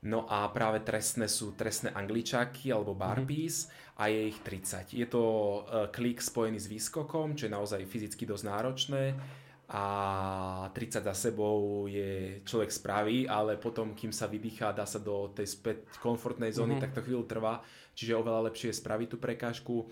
[0.00, 4.00] No a práve trestné sú trestné angličáky alebo barbies mm-hmm.
[4.00, 4.96] a je ich 30.
[4.96, 9.04] Je to uh, klik spojený s výskokom, čo je naozaj fyzicky dosť náročné
[9.70, 9.84] a
[10.74, 15.46] 30 za sebou je človek spraví, ale potom, kým sa vydýchá, dá sa do tej
[15.46, 16.90] späť komfortnej zóny, mm-hmm.
[16.90, 17.62] tak to chvíľu trvá,
[17.94, 19.86] čiže oveľa lepšie je spraviť tú prekážku.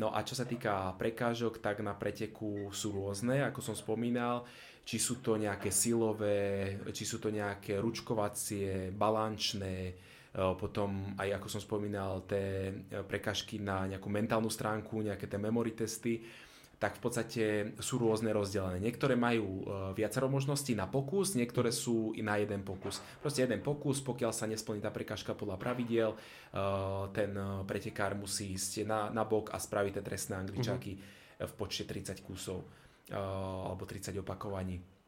[0.00, 4.48] No a čo sa týka prekážok, tak na preteku sú rôzne, ako som spomínal
[4.88, 9.94] či sú to nejaké silové, či sú to nejaké ručkovacie, balančné, e,
[10.56, 12.72] potom aj ako som spomínal, tie
[13.04, 16.24] prekažky na nejakú mentálnu stránku, nejaké tie memory testy,
[16.80, 17.44] tak v podstate
[17.82, 18.80] sú rôzne rozdelené.
[18.80, 23.04] Niektoré majú e, viacero možností na pokus, niektoré sú i na jeden pokus.
[23.20, 26.18] Proste jeden pokus, pokiaľ sa nesplní tá prekažka podľa pravidiel, e,
[27.12, 27.36] ten
[27.68, 31.44] pretekár musí ísť na, na bok a spraviť tie trestné angličáky mm-hmm.
[31.44, 32.64] v počte 30 kusov
[33.12, 34.98] alebo 30 opakovaní.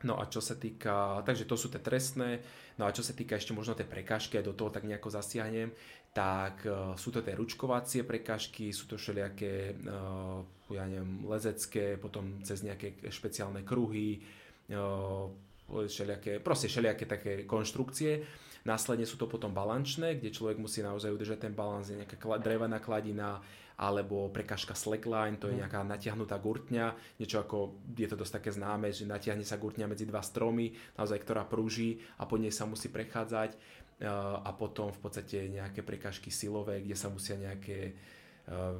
[0.00, 2.40] No a čo sa týka, takže to sú tie trestné,
[2.80, 5.76] no a čo sa týka ešte možno tej prekážky, aj do toho tak nejako zasiahnem,
[6.16, 10.40] tak uh, sú to tie ručkovacie prekážky, sú to všelijaké, uh,
[10.72, 14.24] ja neviem, lezecké, potom cez nejaké špeciálne kruhy,
[14.72, 15.28] uh,
[15.68, 18.24] všelijaké, proste všelijaké také konštrukcie.
[18.64, 22.80] Následne sú to potom balančné, kde človek musí naozaj udržať ten balans, je nejaká drevená
[22.80, 23.40] kladina,
[23.80, 25.60] alebo prekažka slackline, to je mhm.
[25.64, 30.04] nejaká natiahnutá gurtňa, niečo ako, je to dosť také známe, že natiahne sa gurtňa medzi
[30.04, 33.56] dva stromy, naozaj ktorá prúži a po nej sa musí prechádzať
[34.44, 37.92] a potom v podstate nejaké prekažky silové, kde sa musia nejaké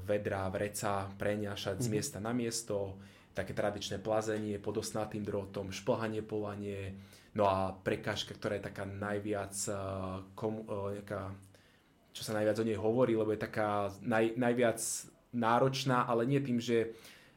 [0.09, 1.93] vedra, vreca preňašať z mhm.
[1.93, 3.01] miesta na miesto,
[3.33, 6.93] také tradičné plazenie pod osnatým drotom, šplhanie, polanie,
[7.33, 9.55] no a prekažka, ktorá je taká najviac
[10.35, 11.31] kom, nejaká
[12.11, 14.81] čo sa najviac o nej hovorí, lebo je taká naj, najviac
[15.31, 16.91] náročná, ale nie tým, že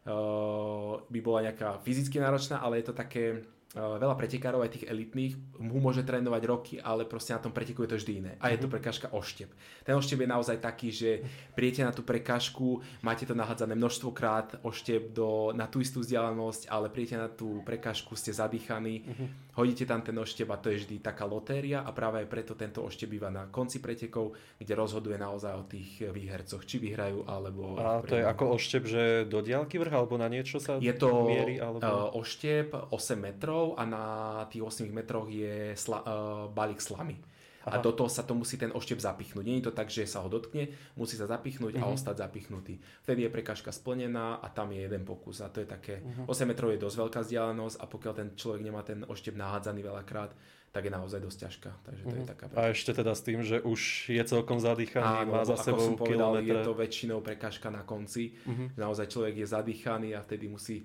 [0.10, 5.34] uh, by bola nejaká fyzicky náročná, ale je to také veľa pretekárov, aj tých elitných,
[5.58, 8.32] mu môže trénovať roky, ale proste na tom preteku je to vždy iné.
[8.38, 8.74] A je to mhm.
[8.78, 9.50] prekážka oštep.
[9.82, 11.26] Ten oštep je naozaj taký, že
[11.58, 16.70] prijete na tú prekážku, máte to nahádzané množstvo krát oštep do, na tú istú vzdialenosť,
[16.70, 19.28] ale prijete na tú prekážku, ste zadýchaní, uh-huh.
[19.58, 22.86] hodíte tam ten oštep a to je vždy taká lotéria a práve aj preto tento
[22.86, 27.82] oštep býva na konci pretekov, kde rozhoduje naozaj o tých výhercoch, či vyhrajú alebo...
[27.82, 31.26] A to je ako oštep, že do diálky vrch alebo na niečo sa je to
[31.26, 31.58] mierí?
[31.58, 31.82] Alebo...
[31.82, 34.06] Uh, oštep 8 metrov metrov a na
[34.52, 37.16] tých 8 metroch je sla, uh, balík slamy.
[37.64, 37.80] Aha.
[37.80, 39.44] A do toho sa to musí ten oštep zapichnúť.
[39.48, 40.68] Nie je to tak, že sa ho dotkne,
[41.00, 41.88] musí sa zapichnúť uh-huh.
[41.88, 41.96] a mhm.
[41.96, 42.76] ostať zapichnutý.
[43.08, 45.40] Vtedy je prekažka splnená a tam je jeden pokus.
[45.40, 46.28] A to je také, uh-huh.
[46.28, 46.44] Mhm.
[46.44, 50.36] 8 metrov je dosť veľká vzdialenosť a pokiaľ ten človek nemá ten oštep nahádzaný veľakrát,
[50.74, 51.72] tak je naozaj dosť ťažká.
[51.86, 52.68] Takže to je taká prekažka.
[52.68, 55.96] A ešte teda s tým, že už je celkom zadýchaný, Áno, má za sebou som
[55.96, 56.50] povedal, kilometre.
[56.50, 58.36] je to väčšinou prekažka na konci.
[58.44, 58.74] Uh-huh.
[58.76, 60.84] Naozaj človek je zadýchaný a vtedy musí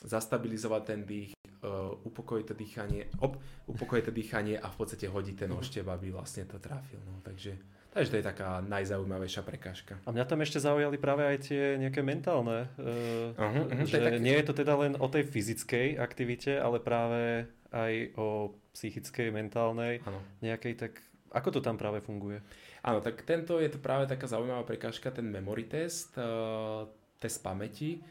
[0.00, 3.36] zastabilizovať ten dých, uh, upokojiť to dýchanie, op,
[3.68, 5.58] upokojiť to dýchanie a v podstate hodiť ten mhm.
[5.60, 7.00] ošteb, aby vlastne to trafil.
[7.04, 7.56] No, takže,
[7.92, 9.94] takže to je taká najzaujímavejšia prekážka.
[10.04, 14.20] A mňa tam ešte zaujali práve aj tie nejaké mentálne, uh, uh-huh, uh-huh, že tak...
[14.20, 20.02] nie je to teda len o tej fyzickej aktivite, ale práve aj o psychickej, mentálnej,
[20.06, 20.18] ano.
[20.42, 20.92] nejakej tak
[21.30, 22.42] ako to tam práve funguje?
[22.82, 26.90] Áno, tak tento je to práve taká zaujímavá prekážka, ten memory test, uh,
[27.22, 28.02] test pamäti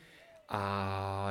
[0.49, 0.63] a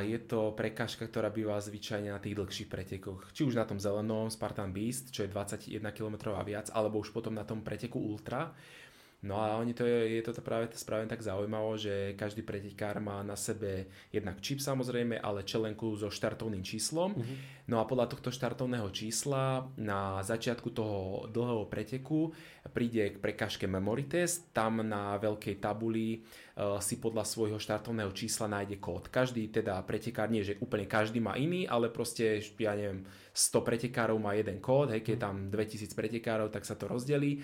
[0.06, 3.34] je to prekážka, ktorá býva zvyčajne na tých dlhších pretekoch.
[3.34, 7.10] Či už na tom zelenom Spartan Beast, čo je 21 km a viac, alebo už
[7.10, 8.54] potom na tom preteku Ultra,
[9.18, 13.18] No a oni to je, je to práve spravené tak zaujímavo, že každý pretekár má
[13.26, 17.18] na sebe jednak čip samozrejme, ale čelenku so štartovným číslom.
[17.18, 17.36] Uh-huh.
[17.66, 22.30] No a podľa tohto štartovného čísla na začiatku toho dlhého preteku
[22.70, 24.54] príde k prekážke memory test.
[24.54, 29.10] Tam na veľkej tabuli uh, si podľa svojho štartovného čísla nájde kód.
[29.10, 33.02] Každý teda pretekár, nie že úplne každý má iný, ale proste, ja neviem,
[33.34, 37.42] 100 pretekárov má jeden kód, hej, keď je tam 2000 pretekárov, tak sa to rozdelí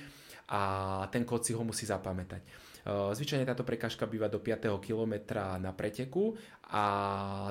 [0.48, 0.60] a
[1.08, 2.64] ten kód si ho musí zapamätať.
[2.84, 4.68] Zvyčajne táto prekážka býva do 5.
[4.76, 6.36] kilometra na preteku
[6.68, 6.84] a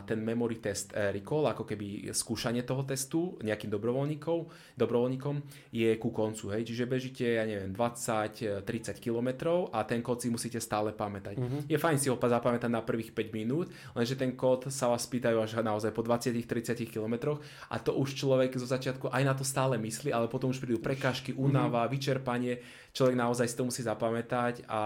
[0.05, 4.39] ten memory test eh, recall, ako keby skúšanie toho testu nejakým dobrovoľníkom,
[4.77, 5.35] dobrovoľníkom
[5.73, 8.65] je ku koncu, hej, čiže bežíte, ja neviem, 20-30
[9.01, 9.29] km
[9.69, 11.35] a ten kód si musíte stále pamätať.
[11.37, 11.61] Uh-huh.
[11.65, 15.37] Je fajn si ho zapamätať na prvých 5 minút, lenže ten kód sa vás pýtajú
[15.41, 17.37] až naozaj po 20-30 km
[17.69, 20.77] a to už človek zo začiatku aj na to stále myslí, ale potom už prídu
[20.81, 21.93] prekážky, únava, uh-huh.
[21.93, 22.61] vyčerpanie,
[22.93, 24.81] človek naozaj si to musí zapamätať a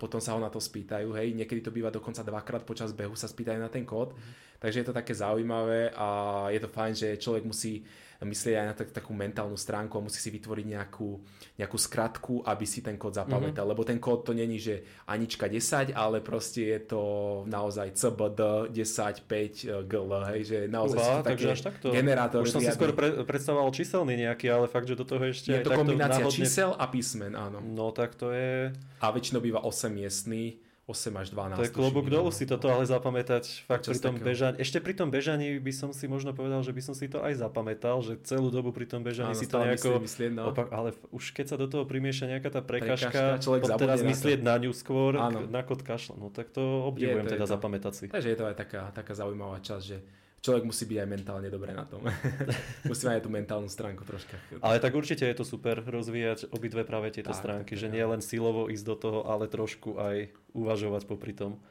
[0.00, 3.28] potom sa ho na to spýtajú, hej, niekedy to býva dokonca dvakrát počas behu sa
[3.28, 4.16] spýtajú na ten kód.
[4.56, 7.84] Takže je to také zaujímavé a je to fajn, že človek musí
[8.24, 11.10] myslieť aj na tak, takú mentálnu stránku a musí si vytvoriť nejakú,
[11.58, 13.66] nejakú skratku, aby si ten kód zapamätal.
[13.66, 13.72] Mm-hmm.
[13.76, 17.02] Lebo ten kód to není, že Anička 10, ale proste je to
[17.46, 21.86] naozaj CBD 10 5 GL, hej, že naozaj Uha, sú také až takto.
[21.90, 22.40] generátor.
[22.42, 25.64] Už som si skôr pre, predstavoval číselný nejaký, ale fakt, že do toho ešte je
[25.64, 26.36] to kombinácia náhodne...
[26.36, 27.62] čísel a písmen, áno.
[27.62, 28.72] No tak to je...
[29.02, 31.62] A väčšinou býva 8 miestný 8 až 12.
[31.62, 34.58] To je klobúk dolu si toto ale zapamätať fakt pri tom bežaní.
[34.58, 37.38] Ešte pri tom bežaní by som si možno povedal, že by som si to aj
[37.38, 40.02] zapamätal, že celú dobu pri tom bežaní Áno, si to nejako...
[40.02, 40.50] Myslieť, no.
[40.50, 44.58] opak, ale už keď sa do toho primieša nejaká tá prekažka, prekažka teraz myslieť na,
[44.58, 45.46] na ňu skôr, Áno.
[45.46, 46.18] na kod kašla.
[46.18, 47.54] No tak to obdivujem teda to.
[47.54, 48.04] zapamätať si.
[48.10, 50.02] Takže je to aj taká, taká zaujímavá časť, že
[50.42, 52.02] človek musí byť aj mentálne dobré na tom.
[52.90, 54.34] musí mať aj tú mentálnu stránku troška.
[54.58, 58.02] Ale tak určite je to super rozvíjať obidve práve tieto tak, stránky, tak, že nie
[58.02, 61.62] len silovo ísť do toho, ale trošku aj uvažovať popri tom.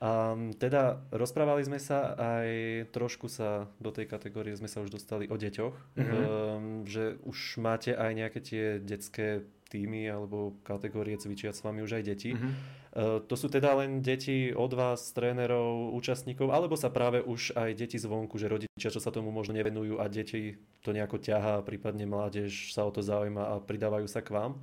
[0.00, 2.48] A teda rozprávali sme sa aj
[2.88, 6.00] trošku sa do tej kategórie sme sa už dostali o deťoch, mm-hmm.
[6.00, 12.00] um, že už máte aj nejaké tie detské týmy alebo kategórie cvičia s vami už
[12.00, 12.32] aj deti.
[12.32, 12.52] Mm-hmm.
[12.90, 17.78] Eh, to sú teda len deti od vás, trénerov, účastníkov, alebo sa práve už aj
[17.78, 22.02] deti zvonku, že rodičia, čo sa tomu možno nevenujú a deti to nejako ťahá, prípadne
[22.10, 24.58] mládež sa o to zaujíma a pridávajú sa k vám?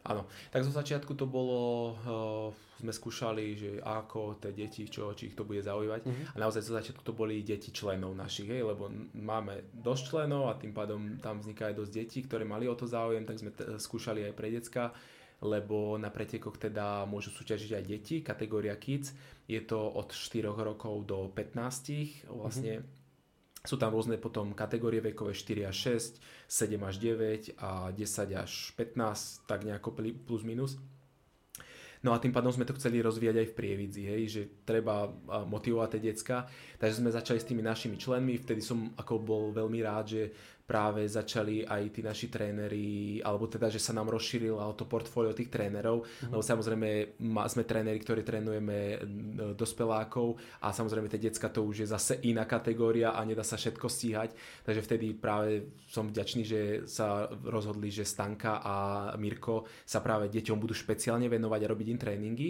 [0.00, 1.60] Áno, tak zo začiatku to bolo,
[1.92, 2.48] uh,
[2.80, 6.08] sme skúšali, že ako tie deti, čo, či ich to bude zaujímať.
[6.08, 6.24] Mhm.
[6.32, 10.56] A naozaj zo začiatku to boli deti členov našich, hej, lebo máme dosť členov a
[10.56, 13.76] tým pádom tam vzniká aj dosť detí, ktoré mali o to záujem, tak sme t-
[13.76, 14.92] skúšali aj pre decka
[15.40, 19.16] lebo na pretekoch teda môžu súťažiť aj deti, kategória kids.
[19.48, 22.84] Je to od 4 rokov do 15, vlastne
[23.60, 28.72] sú tam rôzne potom kategórie vekové 4 až 6, 7 až 9 a 10 až
[28.76, 30.80] 15, tak nejako plus minus.
[32.00, 35.88] No a tým pádom sme to chceli rozvíjať aj v Prievidzi, hej, že treba motivovať
[35.92, 36.48] tie decka.
[36.80, 40.32] Takže sme začali s tými našimi členmi, vtedy som ako bol veľmi rád, že
[40.70, 45.50] práve začali aj tí naši tréneri, alebo teda, že sa nám rozšírilo to portfólio tých
[45.50, 46.30] trénerov, mm-hmm.
[46.30, 46.88] lebo samozrejme
[47.50, 52.46] sme tréneri, ktorí trénujeme n- dospelákov a samozrejme tie decka to už je zase iná
[52.46, 54.30] kategória a nedá sa všetko stíhať,
[54.62, 58.74] takže vtedy práve som vďačný, že sa rozhodli, že Stanka a
[59.18, 62.48] Mirko sa práve deťom budú špeciálne venovať a robiť im tréningy.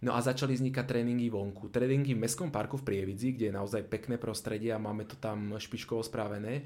[0.00, 1.68] No a začali vznikať tréningy vonku.
[1.68, 5.60] Tréningy v Mestskom parku v Prievidzi, kde je naozaj pekné prostredie a máme to tam
[5.60, 6.64] špičkovo spravené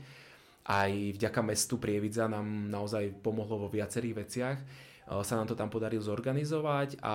[0.64, 4.59] aj vďaka mestu Prievidza nám naozaj pomohlo vo viacerých veciach.
[4.61, 4.64] E,
[5.20, 7.14] Sa nám to tam podarilo zorganizovať a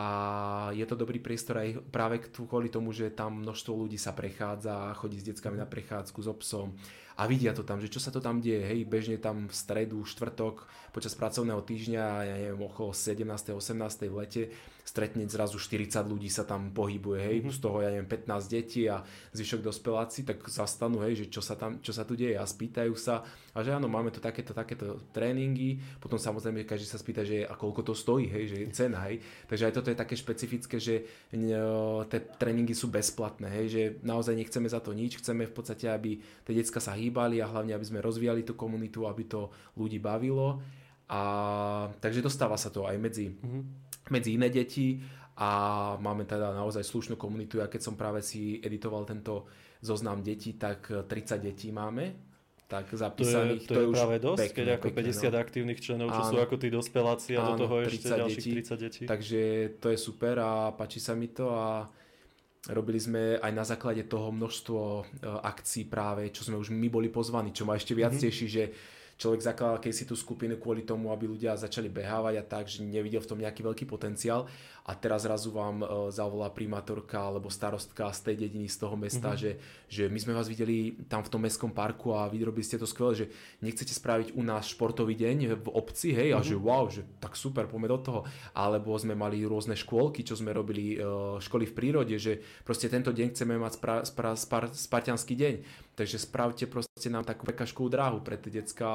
[0.78, 5.18] je to dobrý priestor aj práve kvôli tomu, že tam množstvo ľudí sa prechádza, chodí
[5.18, 6.78] s deckami na prechádzku s obsom
[7.20, 10.08] a vidia to tam, že čo sa to tam deje, hej, bežne tam v stredu,
[10.08, 10.64] štvrtok,
[10.96, 13.28] počas pracovného týždňa, ja neviem, okolo 17.
[13.28, 14.08] 18.
[14.08, 14.44] v lete,
[14.90, 19.06] stretne zrazu 40 ľudí sa tam pohybuje, hej, z toho, ja neviem, 15 detí a
[19.38, 22.98] zvyšok dospeláci, tak zastanú, hej, že čo sa tam, čo sa tu deje a spýtajú
[22.98, 23.22] sa.
[23.54, 27.54] A že áno, máme tu takéto, takéto tréningy, potom samozrejme každý sa spýta, že a
[27.54, 31.06] koľko to stojí, hej, že je cena, hej, takže aj toto je také špecifické, že
[31.38, 31.54] n-
[32.10, 36.18] tie tréningy sú bezplatné, hej, že naozaj nechceme za to nič, chceme v podstate, aby
[36.18, 40.58] tie decka sa hýbali a hlavne, aby sme rozvíjali tú komunitu, aby to ľudí bavilo
[41.10, 41.22] a
[41.98, 43.34] takže dostáva sa to aj medzi,
[44.10, 45.02] medzi iné deti
[45.36, 45.50] a
[45.98, 47.58] máme teda naozaj slušnú komunitu.
[47.58, 49.50] Ja keď som práve si editoval tento
[49.82, 52.30] zoznam detí, tak 30 detí máme
[52.70, 53.66] tak To je, zapísaných.
[53.66, 55.38] to je, už práve dosť, pekné, keď ako pekné, 50 no.
[55.42, 56.30] aktívnych členov, čo Áno.
[56.30, 58.62] sú ako tí dospeláci a do Áno, toho ešte 30 ďalších detí.
[58.62, 59.04] 30 detí.
[59.10, 59.42] Takže
[59.82, 61.90] to je super a páči sa mi to a
[62.70, 67.10] robili sme aj na základe toho množstvo e, akcií práve, čo sme už my boli
[67.10, 68.22] pozvaní, čo ma ešte viac Mhm.
[68.22, 68.30] mm-hmm.
[68.30, 68.64] teší, že
[69.20, 73.20] človek zakladal si tú skupinu kvôli tomu, aby ľudia začali behávať a tak, že nevidel
[73.20, 74.48] v tom nejaký veľký potenciál
[74.90, 79.38] a teraz zrazu vám e, zavolá primátorka alebo starostka z tej dediny, z toho mesta,
[79.38, 79.44] mm-hmm.
[79.46, 79.52] že,
[79.86, 83.14] že my sme vás videli tam v tom mestskom parku a vyrobili ste to skvelé,
[83.14, 83.26] že
[83.62, 86.42] nechcete spraviť u nás športový deň v obci, hej, mm-hmm.
[86.42, 88.20] a že wow, že tak super, poďme do toho.
[88.58, 93.14] Alebo sme mali rôzne škôlky, čo sme robili, e, školy v prírode, že proste tento
[93.14, 95.56] deň chceme mať spra, spra, spar, spartianský deň.
[95.94, 98.88] Takže spravte proste nám takú prekažkovú dráhu pre tie decka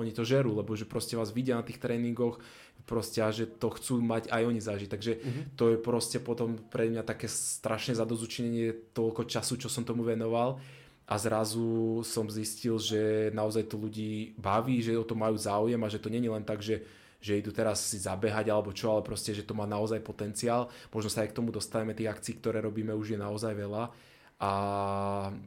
[0.00, 2.40] oni to žerú, lebo že proste vás vidia na tých tréningoch
[2.88, 4.88] proste a že to chcú mať aj oni zažiť.
[4.88, 5.44] Takže uh-huh.
[5.60, 10.56] to je proste potom pre mňa také strašné zadozučinenie toľko času, čo som tomu venoval
[11.04, 15.92] a zrazu som zistil, že naozaj to ľudí baví, že o to majú záujem a
[15.92, 16.80] že to není len tak, že
[17.18, 20.70] že idú teraz si zabehať alebo čo, ale proste, že to má naozaj potenciál.
[20.94, 23.90] Možno sa aj k tomu dostaneme, tých akcií, ktoré robíme, už je naozaj veľa
[24.38, 24.50] a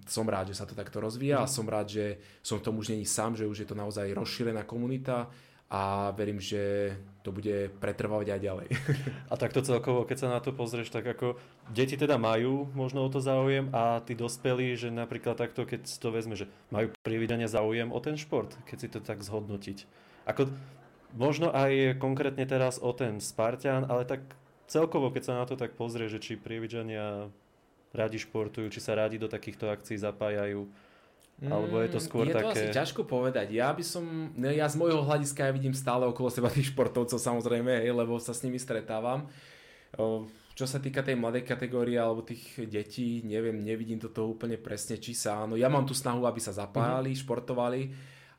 [0.04, 2.91] som rád, že sa to takto rozvíja a som rád, že som v tom už
[2.91, 5.32] není sám, že už je to naozaj rozšírená komunita
[5.71, 8.67] a verím, že to bude pretrvávať aj ďalej.
[9.31, 11.38] A takto celkovo, keď sa na to pozrieš, tak ako
[11.69, 16.10] deti teda majú možno o to záujem a tí dospelí, že napríklad takto, keď to
[16.10, 19.86] vezme, že majú prividania záujem o ten šport, keď si to tak zhodnotiť.
[20.25, 20.49] Ako
[21.13, 24.25] možno aj konkrétne teraz o ten Spartan, ale tak
[24.65, 27.29] celkovo, keď sa na to tak pozrie, že či prievidžania
[27.91, 30.67] radi športujú, či sa radi do takýchto akcií zapájajú,
[31.41, 32.45] alebo je to skôr Mm, je také...
[32.45, 33.49] to asi ťažko povedať.
[33.49, 34.04] Ja by som,
[34.38, 38.21] ne, ja z môjho hľadiska ja vidím stále okolo seba tých športovcov samozrejme, hej, lebo
[38.21, 39.25] sa s nimi stretávam.
[40.51, 44.99] Čo sa týka tej mladej kategórie alebo tých detí, neviem, nevidím to toho úplne presne,
[45.01, 45.58] či sa áno.
[45.58, 47.15] Ja mám tú snahu, aby sa zapájali, Mhm.
[47.15, 47.23] uh-huh.
[47.25, 47.82] športovali,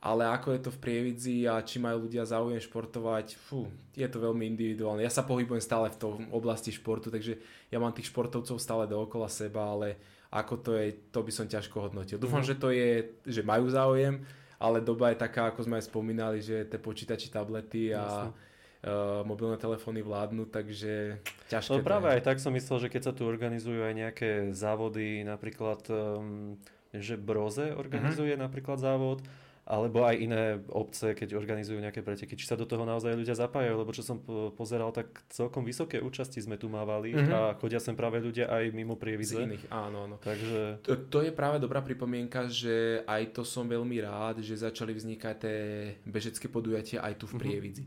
[0.03, 4.19] ale ako je to v Prievidzi a či majú ľudia záujem športovať, fú, je to
[4.19, 5.03] veľmi individuálne.
[5.03, 7.38] Ja sa pohybujem stále v tom oblasti športu, takže
[7.71, 9.99] ja mám tých športovcov stále dookola seba, ale
[10.33, 12.16] ako to je, to by som ťažko hodnotil.
[12.16, 12.49] Dúfam, Mhm.
[12.49, 12.90] že to je,
[13.23, 14.25] že majú záujem,
[14.57, 18.33] ale doba je taká, ako sme aj spomínali, že tie počítači, tablety a
[18.81, 18.90] uh,
[19.23, 22.14] mobilné telefóny vládnu, takže ťažké No to práve je.
[22.14, 26.57] aj tak som myslel, že keď sa tu organizujú aj nejaké závody, napríklad, um,
[26.90, 28.40] že Broze organizuje Mhm.
[28.40, 29.21] napríklad závod,
[29.64, 33.75] alebo aj iné obce, keď organizujú nejaké preteky, či sa do toho naozaj ľudia zapájajú,
[33.77, 37.31] lebo čo som po- pozeral, tak celkom vysoké účasti sme tu mávali Mhm.
[37.31, 39.38] a chodia sem práve ľudia aj mimo Z prievidze.
[39.38, 40.16] iných, áno, áno.
[40.18, 44.90] Takže To, to je práve dobrá pripomienka, že aj to som veľmi rád, že začali
[44.90, 45.59] vznikať tie
[46.03, 47.40] bežecké podujatia aj tu v Mhm.
[47.40, 47.85] Prievidzi.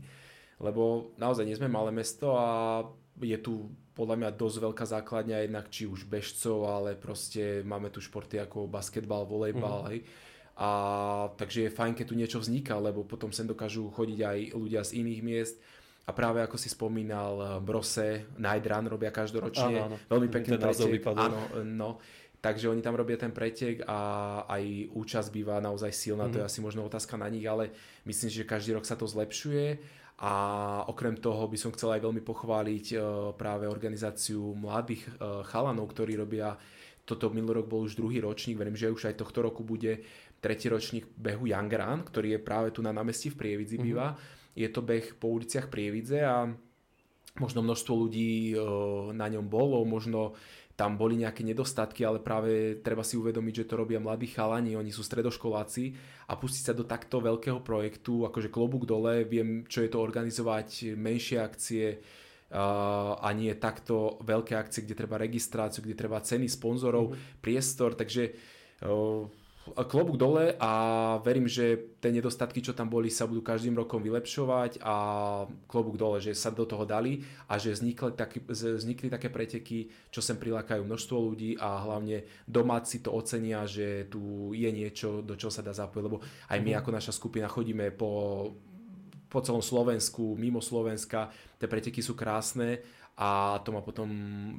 [0.56, 2.80] lebo naozaj nie sme malé mesto a
[3.18, 7.98] je tu podľa mňa dosť veľká základňa jednak či už bežcov, ale proste máme tu
[7.98, 9.88] športy ako basketbal, volejbal, mm.
[9.90, 10.00] hej.
[10.56, 10.68] A
[11.36, 15.04] takže je fajn, keď tu niečo vzniká, lebo potom sem dokážu chodiť aj ľudia z
[15.04, 15.56] iných miest.
[16.06, 19.74] A práve ako si spomínal, Brose, Night Run robia každoročne.
[19.74, 19.96] Áno, áno.
[20.06, 21.02] Veľmi pekný pretek.
[21.12, 21.98] Áno, no.
[22.40, 23.98] Takže oni tam robia ten pretek a
[24.46, 26.32] aj účasť býva naozaj silná, mm-hmm.
[26.32, 26.50] to je mhm.
[26.52, 27.74] asi možno otázka na nich, ale
[28.06, 29.82] myslím že každý rok sa to zlepšuje
[30.16, 30.32] a
[30.88, 33.00] okrem toho by som chcel aj veľmi pochváliť uh,
[33.36, 36.56] práve organizáciu mladých uh, chalanov, ktorí robia
[37.06, 40.02] toto minulý rok bol už druhý ročník, verím, že už aj tohto roku bude
[40.40, 43.86] tretí ročník behu Young Run, ktorý je práve tu na námestí v Prievidzi mm-hmm.
[43.86, 44.14] býva.
[44.56, 46.48] Je to beh po uliciach Prievidze a
[47.36, 50.32] možno množstvo ľudí uh, na ňom bolo, možno
[50.76, 54.92] tam boli nejaké nedostatky, ale práve treba si uvedomiť, že to robia mladí chalani, oni
[54.92, 55.96] sú stredoškoláci
[56.28, 60.92] a pustiť sa do takto veľkého projektu, akože klobúk dole, viem, čo je to organizovať
[60.96, 67.12] menšie akcie uh, a nie takto veľké akcie, kde treba registráciu, kde treba ceny sponzorov,
[67.12, 67.40] mm-hmm.
[67.40, 68.36] priestor, takže
[68.84, 69.24] uh,
[69.74, 70.72] klobúk dole a
[71.26, 74.94] verím, že tie nedostatky, čo tam boli, sa budú každým rokom vylepšovať a
[75.66, 80.22] klobúk dole, že sa do toho dali a že vznikli, taký, vznikli také preteky, čo
[80.22, 85.50] sem prilákajú množstvo ľudí a hlavne domáci to ocenia, že tu je niečo, do čoho
[85.50, 86.78] sa dá zapojiť, lebo aj my mm.
[86.78, 88.10] ako naša skupina chodíme po
[89.26, 92.80] po celom Slovensku, mimo Slovenska, tie preteky sú krásne
[93.16, 94.08] a to ma potom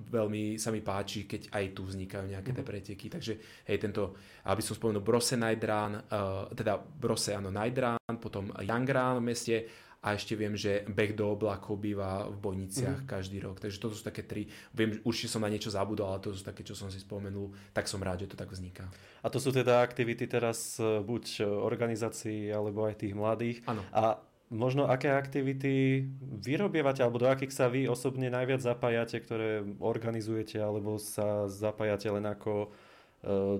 [0.09, 2.69] veľmi sa mi páči, keď aj tu vznikajú nejaké tie mhm.
[2.73, 3.05] preteky.
[3.05, 3.33] Takže
[3.69, 4.17] hej, tento,
[4.49, 9.21] aby som spomenul Brose Night Run, uh, teda Brose áno Night Run, potom Young Run
[9.21, 9.55] v meste
[9.97, 13.07] a ešte viem, že beh do oblakov býva v Bojniciach mm.
[13.09, 13.57] každý rok.
[13.57, 14.45] Takže toto sú také tri.
[14.71, 17.49] Viem, určite som na niečo zabudol, ale to sú také, čo som si spomenul.
[17.73, 18.85] Tak som rád, že to tak vzniká.
[19.19, 23.57] A to sú teda aktivity teraz e, buď organizácií, alebo aj tých mladých.
[23.65, 23.81] Áno.
[23.89, 26.07] A možno aké aktivity
[26.39, 32.23] vyrobievate, alebo do akých sa vy osobne najviac zapájate, ktoré organizujete, alebo sa zapájate len
[32.23, 32.67] ako e,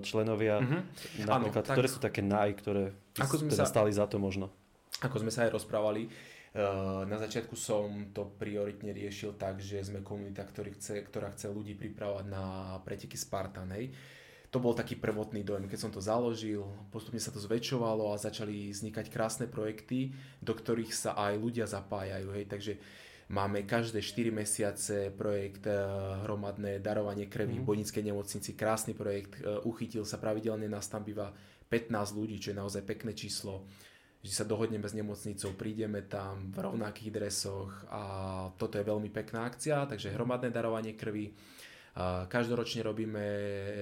[0.00, 1.28] členovia, mm-hmm.
[1.28, 4.16] napríklad, ano, tak, ktoré sú také naj, ktoré ako sme teda sa, stali za to
[4.16, 4.48] možno?
[5.04, 6.10] Ako sme sa aj rozprávali, e,
[7.04, 11.76] na začiatku som to prioritne riešil tak, že sme komunita, ktorý chce, ktorá chce ľudí
[11.76, 13.92] pripravovať na preteky Spartan, hej
[14.48, 15.68] to bol taký prvotný dojem.
[15.68, 20.92] Keď som to založil, postupne sa to zväčšovalo a začali vznikať krásne projekty, do ktorých
[20.96, 22.32] sa aj ľudia zapájajú.
[22.32, 22.44] Hej.
[22.48, 22.72] Takže
[23.28, 25.76] máme každé 4 mesiace projekt eh,
[26.24, 27.60] hromadné darovanie krvi mm.
[27.60, 27.68] v mhm.
[27.68, 28.50] Bojnickej nemocnici.
[28.56, 31.28] Krásny projekt, eh, uchytil sa pravidelne, nás tam býva
[31.68, 33.68] 15 ľudí, čo je naozaj pekné číslo
[34.18, 38.02] že sa dohodneme s nemocnicou, prídeme tam v rovnakých dresoch a
[38.58, 41.30] toto je veľmi pekná akcia, takže hromadné darovanie krvi,
[42.30, 43.26] Každoročne robíme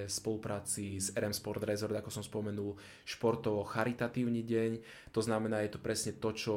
[0.09, 2.73] spolupráci s RM Sport Resort, ako som spomenul,
[3.05, 4.71] športovo charitatívny deň.
[5.13, 6.55] To znamená, je to presne to, čo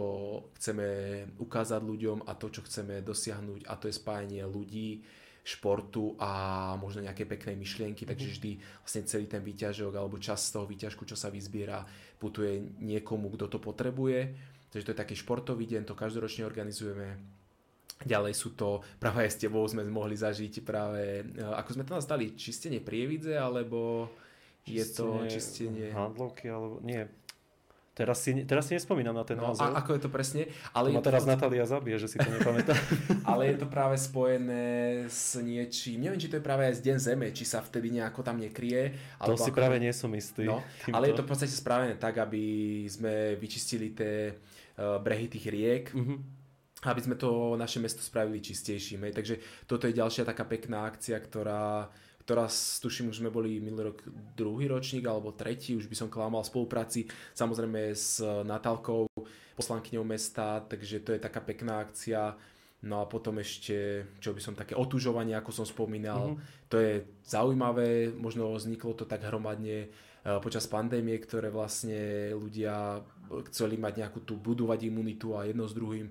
[0.56, 0.88] chceme
[1.36, 5.04] ukázať ľuďom a to, čo chceme dosiahnuť a to je spájanie ľudí,
[5.44, 8.34] športu a možno nejaké pekné myšlienky, takže mhm.
[8.38, 11.84] vždy vlastne celý ten výťažok alebo čas z toho výťažku, čo sa vyzbiera,
[12.24, 14.32] putuje niekomu, kto to potrebuje.
[14.70, 17.39] Takže to je taký športový deň, to každoročne organizujeme
[18.00, 22.00] Ďalej sú to, práve aj s tebou sme mohli zažiť práve, e, ako sme to
[22.00, 24.08] nazvali, čistenie prievidze, alebo
[24.64, 25.88] čistenie, je to čistenie...
[25.92, 27.04] Handlovky, alebo nie.
[28.00, 29.76] Teraz si, teraz si nespomínam na ten no, názov.
[29.76, 30.48] A ako je to presne?
[30.72, 31.36] Ale to ma teraz to...
[31.36, 32.72] Natália zabije, že si to nepamätá.
[33.36, 34.64] ale je to práve spojené
[35.12, 38.24] s niečím, neviem, či to je práve aj z Deň Zeme, či sa vtedy nejako
[38.24, 38.96] tam nekrie.
[39.20, 39.60] To si ako...
[39.60, 40.48] práve nie som istý.
[40.48, 40.64] No,
[40.96, 45.92] ale je to v podstate spravené tak, aby sme vyčistili tie uh, brehy tých riek.
[45.92, 46.39] Mm-hmm
[46.88, 49.10] aby sme to naše mesto spravili čistejším.
[49.10, 49.14] Hej.
[49.16, 49.36] Takže
[49.68, 51.92] toto je ďalšia taká pekná akcia, ktorá,
[52.24, 52.48] ktorá
[52.80, 54.00] tuším, už sme boli minulý rok
[54.38, 57.04] druhý ročník alebo tretí, už by som klamal v spolupráci
[57.36, 59.12] samozrejme s Natálkou,
[59.60, 62.32] poslankyňou mesta, takže to je taká pekná akcia.
[62.80, 66.72] No a potom ešte, čo by som také otužovanie, ako som spomínal, mm-hmm.
[66.72, 66.94] to je
[67.28, 73.04] zaujímavé, možno vzniklo to tak hromadne eh, počas pandémie, ktoré vlastne ľudia
[73.52, 76.08] chceli mať nejakú tú budovať imunitu a jedno s druhým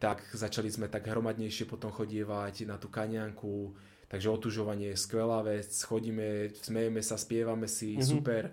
[0.00, 3.76] tak začali sme tak hromadnejšie potom chodievať na tú kaňanku,
[4.08, 8.08] takže otužovanie je skvelá vec, chodíme, smejeme sa, spievame si, mm-hmm.
[8.08, 8.48] super.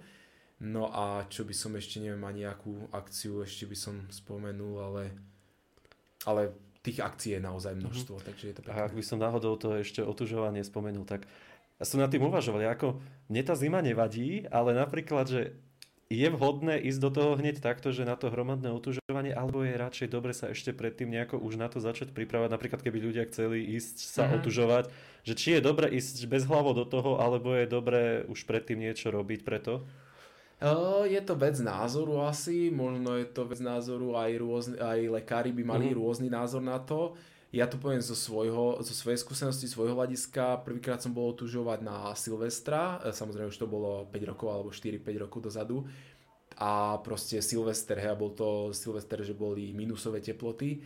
[0.60, 5.04] No a čo by som ešte, neviem, ani nejakú akciu ešte by som spomenul, ale,
[6.28, 6.52] ale
[6.84, 7.82] tých akcií je naozaj mhm.
[7.82, 8.28] množstvo, mm-hmm.
[8.28, 8.76] takže je to pekné.
[8.76, 11.24] A ak by som náhodou to ešte otužovanie spomenul, tak
[11.78, 13.00] ja som nad tým uvažoval, ako
[13.32, 15.42] mne tá zima nevadí, ale napríklad, že
[16.08, 20.08] je vhodné ísť do toho hneď takto, že na to hromadné otužovanie, alebo je radšej
[20.08, 23.98] dobre sa ešte predtým nejako už na to začať pripravať, napríklad keby ľudia chceli ísť
[24.08, 24.36] sa mm-hmm.
[24.40, 24.86] otužovať,
[25.28, 29.12] že či je dobre ísť bez hlavo do toho, alebo je dobre už predtým niečo
[29.12, 29.84] robiť preto?
[31.06, 35.64] Je to vec názoru asi, možno je to vec názoru, aj, rôzny, aj lekári by
[35.68, 36.02] mali mm.
[36.02, 37.14] rôzny názor na to.
[37.56, 40.68] Ja to poviem zo, svojho, zo svojej skúsenosti, svojho hľadiska.
[40.68, 45.24] Prvýkrát som bol otužovať na Silvestra, e, samozrejme už to bolo 5 rokov alebo 4-5
[45.24, 45.88] rokov dozadu.
[46.60, 50.84] A proste Silvester, hej, bol to Silvester, že boli minusové teploty.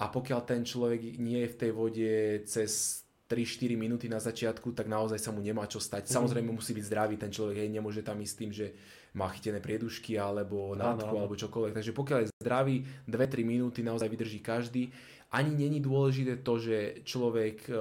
[0.00, 2.10] A pokiaľ ten človek nie je v tej vode
[2.48, 6.08] cez 3-4 minúty na začiatku, tak naozaj sa mu nemá čo stať.
[6.08, 6.16] Mm.
[6.16, 8.66] Samozrejme musí byť zdravý ten človek, hej, nemôže tam ísť tým, že
[9.14, 11.74] má chytené priedušky alebo nádchu alebo čokoľvek.
[11.76, 12.76] Takže pokiaľ je zdravý,
[13.06, 14.94] 2-3 minúty naozaj vydrží každý.
[15.30, 17.72] Ani není dôležité to, že človek e,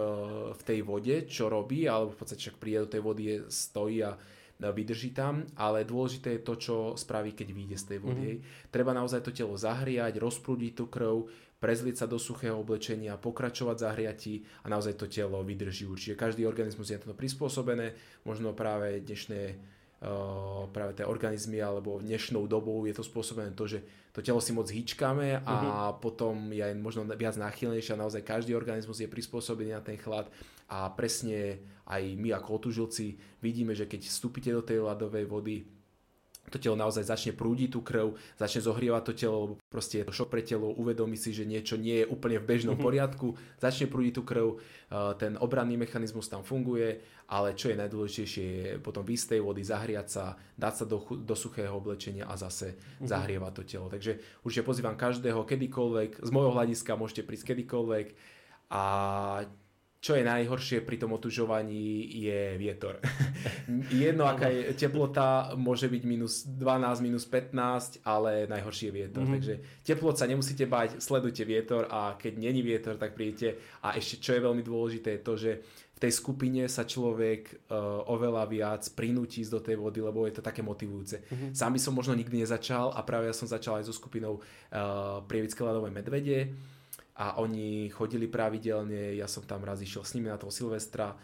[0.54, 4.06] v tej vode, čo robí, alebo v podstate však príde do tej vody, je, stojí
[4.06, 4.14] a
[4.60, 8.30] vydrží tam, ale dôležité je to, čo spraví, keď vyjde z tej vody.
[8.36, 8.68] Mm-hmm.
[8.68, 11.32] Treba naozaj to telo zahriať, rozprúdiť tú krv,
[11.64, 16.20] prezlieť sa do suchého oblečenia, pokračovať zahriatí a naozaj to telo vydrží určite.
[16.20, 17.95] Každý organizmus je na to prispôsobené,
[18.28, 19.56] možno práve dnešné
[20.72, 23.84] práve tie organizmy alebo dnešnou dobou je to spôsobené to, že
[24.16, 25.54] to telo si moc hýčkame a
[25.91, 26.00] uh-huh.
[26.00, 30.32] potom je možno viac náchylnejšie a naozaj každý organizmus je prispôsobený na ten chlad
[30.72, 35.68] a presne aj my ako otužilci vidíme, že keď vstúpite do tej ľadovej vody
[36.50, 39.39] to telo naozaj začne prúdiť tú krv, začne zohrievať to telo,
[39.70, 42.78] proste je to šok pre telo, uvedomí si, že niečo nie je úplne v bežnom
[42.78, 42.84] mhm.
[42.84, 43.28] poriadku,
[43.62, 44.47] začne prúdiť tú krv,
[45.22, 49.62] ten obranný mechanizmus tam funguje, ale čo je najdôležitejšie je potom výjsť z tej vody,
[49.62, 50.26] zahriať sa,
[50.58, 53.06] dať sa do, do suchého oblečenia a zase mm-hmm.
[53.06, 53.88] zahrievať to telo.
[53.88, 58.08] Takže určite pozývam každého, kedykoľvek, z môjho hľadiska môžete prísť kedykoľvek
[58.74, 58.86] a
[60.00, 63.04] čo je najhoršie pri tom otužovaní je vietor.
[63.91, 69.28] Jedno, aká je teplota, môže byť minus 12, minus 15, ale najhoršie je vietor.
[69.28, 69.36] Mm-hmm.
[69.36, 73.60] Takže teplot sa nemusíte bať, sledujte vietor a keď není vietor, tak prídete.
[73.84, 75.52] A ešte čo je veľmi dôležité je to, že
[76.00, 80.39] v tej skupine sa človek uh, oveľa viac prinúti ísť do tej vody, lebo je
[80.39, 81.28] to také motivujúce.
[81.28, 81.52] Mm-hmm.
[81.52, 85.20] Sám by som možno nikdy nezačal a práve ja som začal aj so skupinou uh,
[85.28, 86.56] Prievické ľadové medvede
[87.20, 91.20] a oni chodili pravidelne, ja som tam raz išiel s nimi na toho Silvestra,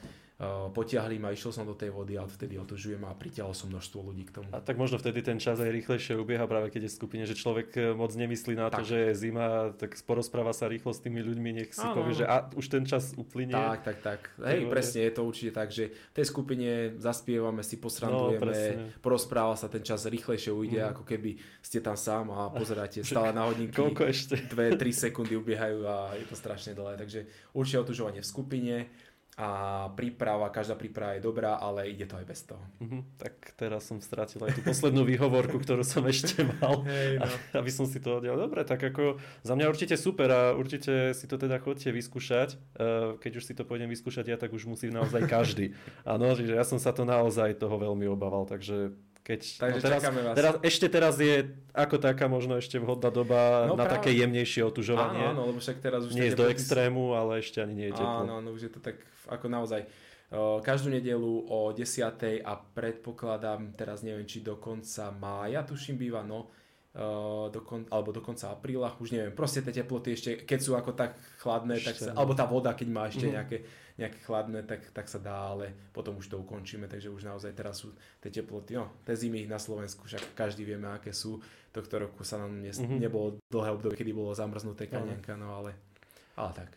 [0.75, 4.27] potiahli ma, išiel som do tej vody a vtedy otužujem a pritiahol som množstvo ľudí
[4.27, 4.51] k tomu.
[4.51, 7.39] A tak možno vtedy ten čas aj rýchlejšie ubieha práve keď je v skupine, že
[7.39, 8.83] človek eh, moc nemyslí na tak.
[8.83, 12.27] to, že je zima, tak porozpráva sa rýchlo s tými ľuďmi, nech si povie, že
[12.27, 13.55] a, už ten čas uplynie.
[13.55, 14.19] Tak, tak, tak.
[14.43, 16.69] Hej, presne je to určite tak, že v tej skupine
[16.99, 20.91] zaspievame si, posrandujeme, no, porozpráva sa ten čas rýchlejšie ujde, mm.
[20.91, 23.71] ako keby ste tam sám a pozeráte stále na hodinky.
[23.71, 24.35] Koľko ešte?
[24.51, 26.99] 2-3 sekundy ubiehajú a je to strašne dlhé.
[26.99, 27.23] Takže
[27.55, 28.75] určite otužovanie v skupine
[29.35, 32.63] a príprava, každá príprava je dobrá, ale ide to aj bez toho.
[32.79, 33.03] Uh-huh.
[33.19, 37.27] Tak teraz som stratil aj tú poslednú výhovorku, ktorú som ešte mal, hey, no.
[37.59, 38.39] aby som si to oddial.
[38.39, 42.55] Dobre, tak ako za mňa určite super a určite si to teda chodte vyskúšať.
[42.79, 45.75] Uh, keď už si to pôjdem vyskúšať ja, tak už musí naozaj každý.
[46.07, 48.95] Áno, že ja som sa to naozaj toho veľmi obával, takže
[49.25, 50.35] keď, Takže no teraz, vás.
[50.37, 53.97] Teraz, ešte teraz je ako taká možno ešte vhodná doba no, na práve.
[53.97, 55.33] také jemnejšie otužovanie.
[55.33, 56.13] Áno, áno, lebo však teraz už...
[56.13, 58.21] Nie je do extrému, ale ešte ani nie je teplo.
[58.21, 59.89] Áno, áno, už je to tak ako naozaj
[60.61, 62.45] každú nedelu o 10.
[62.45, 66.49] a predpokladám, teraz neviem, či do konca mája, tuším, býva, no,
[67.51, 70.95] do kon, alebo do konca apríla, už neviem, proste tie teploty ešte, keď sú ako
[70.95, 73.33] tak chladné, ešte, tak sa, alebo tá voda, keď má ešte mm.
[73.35, 73.57] nejaké,
[73.95, 77.79] nejaké chladné, tak, tak sa dá, ale potom už to ukončíme, takže už naozaj teraz
[77.79, 81.39] sú tie teploty, no, tie zimy na Slovensku, však každý vieme, aké sú,
[81.71, 82.99] tohto roku sa nám ne, mm-hmm.
[82.99, 85.79] nebolo dlhé obdobie, kedy bolo zamrznuté kanienka, no ale,
[86.35, 86.69] ale tak.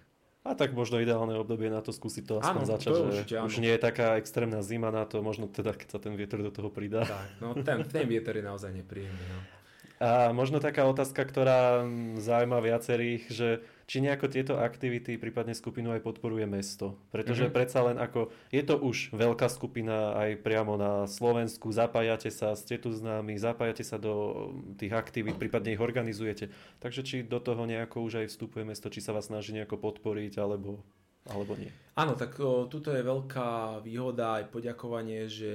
[0.46, 3.34] A tak možno ideálne obdobie na to skúsiť to aspoň áno, začať, to že určite,
[3.42, 6.54] už nie je taká extrémna zima na to, možno teda keď sa ten vietor do
[6.54, 7.02] toho pridá.
[7.02, 9.26] Tak, no ten, ten vietor je naozaj nepríjemný.
[9.28, 9.40] No.
[9.98, 11.82] A možno taká otázka, ktorá
[12.22, 13.48] zaujíma viacerých, že
[13.88, 17.00] či nejako tieto aktivity, prípadne skupinu aj podporuje mesto.
[17.08, 17.56] Pretože mm-hmm.
[17.56, 22.76] predsa len ako, je to už veľká skupina aj priamo na Slovensku, zapájate sa, ste
[22.76, 24.44] tu známi, zapájate sa do
[24.76, 26.52] tých aktivít, prípadne ich organizujete.
[26.84, 30.36] Takže či do toho nejako už aj vstupuje mesto, či sa vás snaží nejako podporiť,
[30.36, 30.84] alebo
[31.28, 31.68] alebo nie?
[31.92, 35.52] Áno, tak o, tuto je veľká výhoda aj poďakovanie, že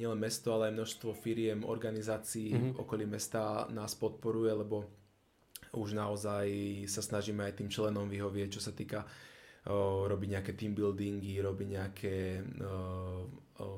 [0.00, 2.80] nielen mesto, ale aj množstvo firiem, organizácií mm-hmm.
[2.80, 4.88] okolí mesta nás podporuje, lebo
[5.76, 6.46] už naozaj
[6.90, 9.06] sa snažíme aj tým členom vyhovieť, čo sa týka
[10.08, 12.14] robiť nejaké team buildingy, robiť nejaké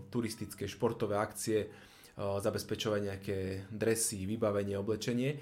[0.08, 1.66] turistické, športové akcie,
[2.16, 3.38] zabezpečovať nejaké
[3.72, 5.34] dresy, vybavenie, oblečenie.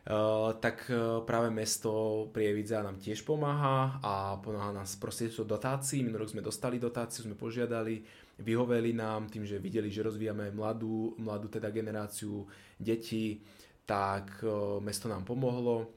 [0.00, 0.88] Uh, tak
[1.28, 6.00] práve mesto Prievidza nám tiež pomáha a pomáha nás prostredstvom dotácií.
[6.00, 8.00] Minulý rok sme dostali dotáciu, sme požiadali,
[8.40, 12.48] vyhoveli nám tým, že videli, že rozvíjame mladú, mladú teda generáciu
[12.80, 13.44] detí,
[13.90, 15.90] tak uh, mesto nám pomohlo.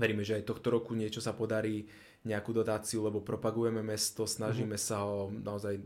[0.00, 1.84] Veríme, že aj tohto roku niečo sa podarí,
[2.26, 4.90] nejakú dotáciu, lebo propagujeme mesto, snažíme mm-hmm.
[4.90, 5.78] sa ho naozaj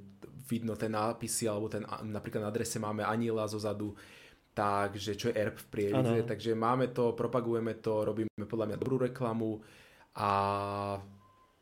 [0.49, 3.93] vidno ten nápisy, alebo ten, napríklad na adrese máme aniela zo zadu,
[4.57, 8.97] takže čo je ERP v Prievidze, takže máme to, propagujeme to, robíme podľa mňa dobrú
[9.07, 9.61] reklamu
[10.17, 10.31] a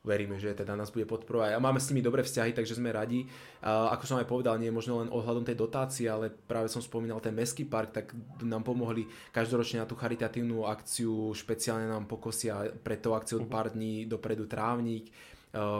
[0.01, 1.53] veríme, že teda nás bude podporovať.
[1.53, 3.28] A máme s nimi dobré vzťahy, takže sme radi.
[3.61, 6.80] A ako som aj povedal, nie je možno len ohľadom tej dotácie, ale práve som
[6.80, 12.72] spomínal ten mestský park, tak nám pomohli každoročne na tú charitatívnu akciu, špeciálne nám pokosia
[12.80, 15.12] pre tú akciu pár dní dopredu trávnik.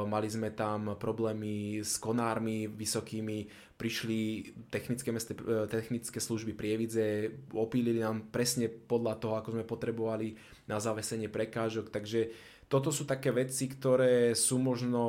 [0.05, 8.05] Mali sme tam problémy s konármi vysokými, prišli technické, meste, eh, technické služby Prievidze, opílili
[8.05, 10.37] nám presne podľa toho, ako sme potrebovali
[10.69, 12.29] na zavesenie prekážok, takže
[12.71, 15.03] toto sú také veci, ktoré sú možno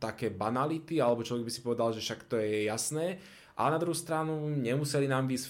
[0.00, 3.20] také banality, alebo človek by si povedal, že však to je jasné,
[3.60, 5.40] a na druhú stranu nemuseli nám byť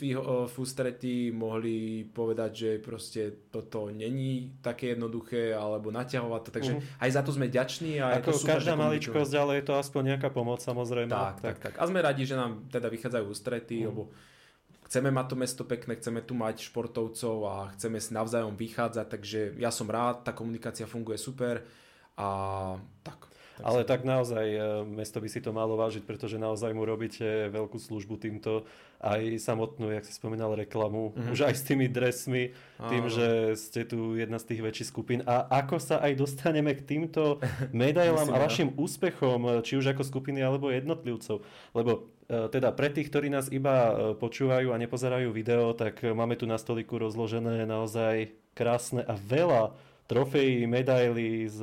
[0.51, 7.03] v ústretí, mohli povedať, že proste toto není také jednoduché, alebo naťahovať to, takže uh-huh.
[7.07, 8.03] aj za to sme ďační.
[8.03, 11.07] A Ako je to super, každá maličkosť, ale je to aspoň nejaká pomoc samozrejme.
[11.07, 11.74] Tak, tak, tak.
[11.78, 13.89] A sme radi, že nám teda vychádzajú ústrety, uh-huh.
[13.95, 14.03] lebo
[14.91, 19.41] chceme mať to mesto pekné, chceme tu mať športovcov a chceme si navzájom vychádzať, takže
[19.55, 21.62] ja som rád, tá komunikácia funguje super
[22.18, 22.28] a
[23.07, 23.30] tak.
[23.61, 27.53] Tak Ale tak naozaj e, mesto by si to malo vážiť, pretože naozaj mu robíte
[27.53, 28.64] veľkú službu týmto,
[29.05, 31.28] aj samotnú, jak si spomínal, reklamu, mm-hmm.
[31.28, 32.57] už aj s tými dresmi,
[32.88, 33.12] tým, Áno.
[33.12, 33.28] že
[33.61, 35.20] ste tu jedna z tých väčších skupín.
[35.28, 37.36] A ako sa aj dostaneme k týmto
[37.76, 41.45] medailám a vašim úspechom, či už ako skupiny alebo jednotlivcov.
[41.76, 46.47] Lebo teda pre tých, ktorí nás iba e, počúvajú a nepozerajú video, tak máme tu
[46.47, 49.74] na stoliku rozložené naozaj krásne a veľa
[50.07, 51.59] trofejí, medaily z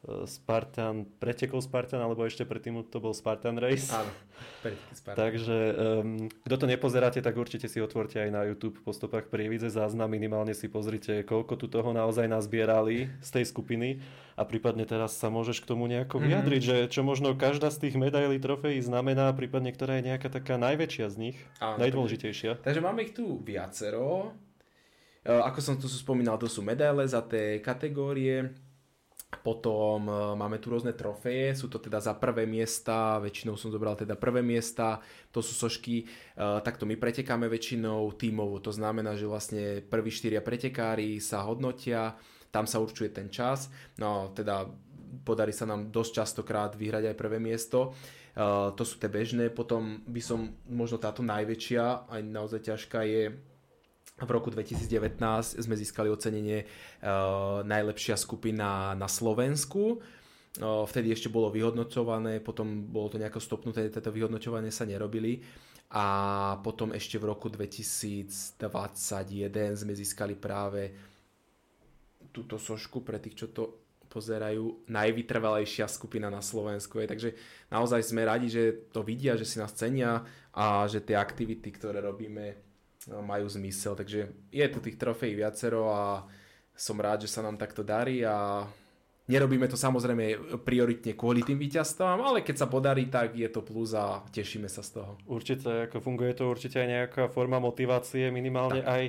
[0.00, 3.92] Spartan, pretekol Spartan, alebo ešte predtým to bol Spartan Race.
[3.92, 4.08] Áno,
[4.96, 5.20] Spartan.
[5.28, 9.68] Takže um, kto to nepozeráte, tak určite si otvorte aj na YouTube po stopách Prievidze
[9.68, 14.00] záznam, minimálne si pozrite, koľko tu toho naozaj nazbierali z tej skupiny
[14.40, 16.28] a prípadne teraz sa môžeš k tomu nejako mm-hmm.
[16.32, 20.56] vyjadriť, že čo možno každá z tých medailí, trofejí znamená, prípadne ktorá je nejaká taká
[20.56, 22.56] najväčšia z nich, Áno, najdôležitejšia.
[22.56, 24.32] Takže, takže máme ich tu viacero.
[25.28, 28.56] E, ako som tu spomínal, to sú medaile za tie kategórie.
[29.30, 33.94] Potom uh, máme tu rôzne trofeje, sú to teda za prvé miesta, väčšinou som zobral
[33.94, 34.98] teda prvé miesta,
[35.30, 40.42] to sú sošky, uh, takto my pretekáme väčšinou tímovo, to znamená, že vlastne prví štyria
[40.42, 42.18] pretekári sa hodnotia,
[42.50, 43.70] tam sa určuje ten čas,
[44.02, 44.66] no teda
[45.22, 47.94] podarí sa nám dosť častokrát vyhrať aj prvé miesto.
[48.34, 53.22] Uh, to sú tie bežné, potom by som možno táto najväčšia, aj naozaj ťažká je
[54.20, 55.16] v roku 2019
[55.60, 60.00] sme získali ocenenie uh, najlepšia skupina na Slovensku.
[60.60, 65.40] Uh, vtedy ešte bolo vyhodnocované, potom bolo to nejako stopnuté, tieto vyhodnocovanie sa nerobili.
[65.90, 66.04] A
[66.62, 68.62] potom ešte v roku 2021
[69.74, 70.94] sme získali práve
[72.30, 76.98] túto sošku pre tých, čo to pozerajú, najvytrvalejšia skupina na Slovensku.
[76.98, 77.06] Je.
[77.06, 77.28] Takže
[77.70, 82.02] naozaj sme radi, že to vidia, že si nás cenia a že tie aktivity, ktoré
[82.02, 82.69] robíme,
[83.08, 83.96] majú zmysel.
[83.96, 86.28] Takže je tu tých trofejí viacero a
[86.76, 88.64] som rád, že sa nám takto darí a
[89.30, 93.94] nerobíme to samozrejme prioritne kvôli tým víťazstvám, ale keď sa podarí, tak je to plus
[93.94, 95.12] a tešíme sa z toho.
[95.30, 98.90] Určite, ako funguje to určite aj nejaká forma motivácie, minimálne tak.
[98.90, 99.02] aj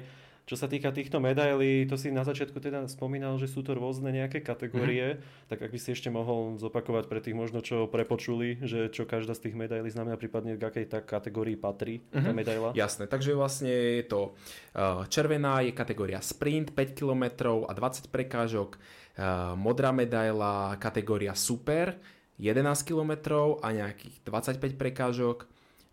[0.46, 4.12] čo sa týka týchto medailí, to si na začiatku teda spomínal, že sú to rôzne
[4.12, 5.48] nejaké kategórie, mm-hmm.
[5.48, 9.32] tak ak by si ešte mohol zopakovať pre tých možno, čo prepočuli, že čo každá
[9.32, 12.24] z tých medailí znamená, prípadne k akej tak kategórii patrí mm-hmm.
[12.26, 12.38] tá mhm.
[12.38, 12.70] medaila?
[12.76, 14.36] Jasné, takže vlastne je to
[14.76, 17.24] uh, červená je kategória sprint 5 km
[17.66, 21.96] a 20 prekážok, uh, modrá medaila kategória super
[22.42, 23.14] 11 km
[23.62, 25.46] a nejakých 25 prekážok,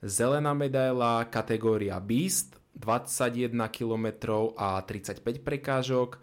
[0.03, 4.07] zelená medaila kategória Beast 21 km
[4.55, 6.23] a 35 prekážok.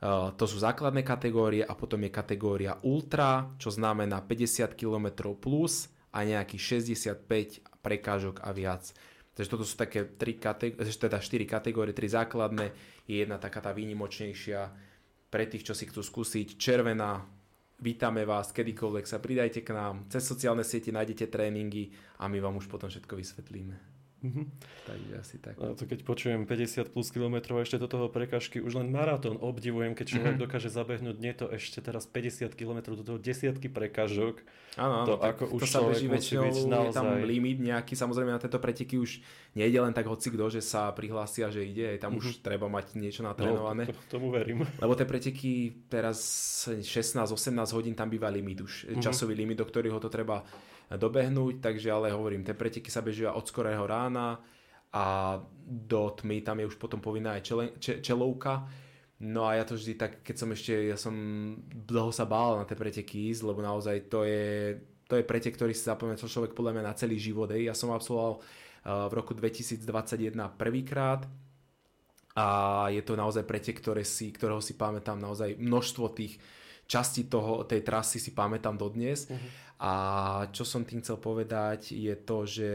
[0.00, 5.92] Uh, to sú základné kategórie a potom je kategória Ultra, čo znamená 50 km plus
[6.14, 6.88] a nejakých
[7.20, 8.88] 65 prekážok a viac.
[9.34, 12.66] Takže toto sú také tri kategórie, teda 4 kategórie, 3 základné,
[13.06, 14.60] je jedna taká tá výnimočnejšia
[15.30, 16.58] pre tých, čo si chcú skúsiť.
[16.58, 17.24] Červená,
[17.78, 22.58] vítame vás, kedykoľvek sa pridajte k nám, cez sociálne siete nájdete tréningy a my vám
[22.58, 23.89] už potom všetko vysvetlíme.
[24.20, 24.46] Mm-hmm.
[24.84, 25.56] Takže asi tak.
[25.56, 29.40] A to keď počujem 50 plus kilometrov a ešte do toho prekažky, už len maratón
[29.40, 30.44] obdivujem, keď človek mm-hmm.
[30.44, 34.44] dokáže zabehnúť nie to ešte teraz 50 km do toho desiatky prekážok.
[34.76, 36.92] Áno, to, ako už to sa beží väčšinou, byť naozaj...
[36.92, 39.24] je tam limit nejaký, samozrejme na tieto preteky už
[39.56, 42.20] nejde len tak hoci kto, že sa prihlásia, že ide, tam mm-hmm.
[42.20, 42.42] už mhm.
[42.44, 43.88] treba mať niečo natrénované.
[43.88, 44.68] No, to, tomu verím.
[44.78, 45.52] Lebo tie preteky
[45.88, 46.20] teraz
[46.68, 49.00] 16-18 hodín tam býva limit už, mm-hmm.
[49.00, 50.44] časový limit, do ktorého to treba
[50.90, 54.42] dobehnúť, takže ale hovorím, tie preteky sa bežia od skorého rána
[54.90, 58.66] a do tmy tam je už potom povinná aj čele, če, čelovka.
[59.20, 61.14] No a ja to vždy tak, keď som ešte, ja som
[61.68, 65.76] dlho sa bál na tie preteky ísť, lebo naozaj to je, to je pretek, ktorý
[65.76, 67.52] si zapamätal človek podľa mňa na celý život.
[67.52, 67.70] Ej.
[67.70, 68.40] Ja som absolvoval
[68.82, 71.28] v roku 2021 prvýkrát
[72.32, 72.46] a
[72.88, 76.40] je to naozaj pretek, ktoré si, ktorého si pamätám naozaj množstvo tých
[76.90, 79.30] časti toho, tej trasy si pamätám dodnes.
[79.30, 79.38] Uh-huh.
[79.80, 79.92] A
[80.50, 82.70] čo som tým chcel povedať je to, že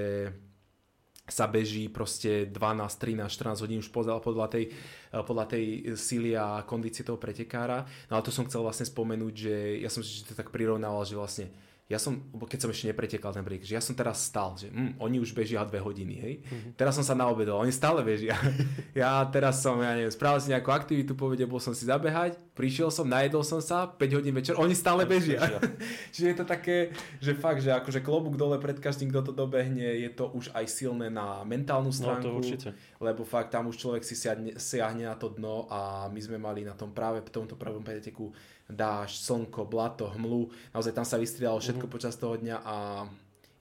[1.26, 4.70] sa beží proste 12, 13, 14 hodín už podľa, podľa, tej,
[5.10, 5.64] podľa tej
[5.98, 7.82] síly a kondície toho pretekára.
[8.10, 11.18] No ale to som chcel vlastne spomenúť, že ja som si to tak prirovnával, že
[11.18, 11.50] vlastne
[11.86, 14.98] ja som, keď som ešte nepretekal ten prík, že ja som teraz stal, že hm,
[14.98, 16.34] oni už bežia dve hodiny, hej.
[16.42, 16.72] Mm-hmm.
[16.82, 18.34] Teraz som sa naobedol, oni stále bežia.
[18.98, 22.90] ja teraz som, ja neviem, spravil si nejakú aktivitu, povedal, bol som si zabehať, prišiel
[22.90, 25.46] som, najedol som sa, 5 hodín večer, oni stále bežia.
[26.14, 26.90] Čiže je to také,
[27.22, 30.66] že fakt, že akože klobúk dole pred každým, kto to dobehne, je to už aj
[30.66, 32.26] silné na mentálnu stránku.
[32.26, 32.70] No to určite.
[32.98, 36.66] Lebo fakt tam už človek si siahne, siahne na to dno a my sme mali
[36.66, 38.34] na tom práve v tomto prvom preteku
[38.70, 41.96] dážď, slnko, blato, hmlu, naozaj tam sa vystriedalo všetko mm-hmm.
[41.96, 42.76] počas toho dňa a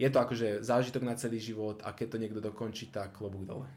[0.01, 3.69] je to akože zážitok na celý život a keď to niekto dokončí, tak klobúk dole.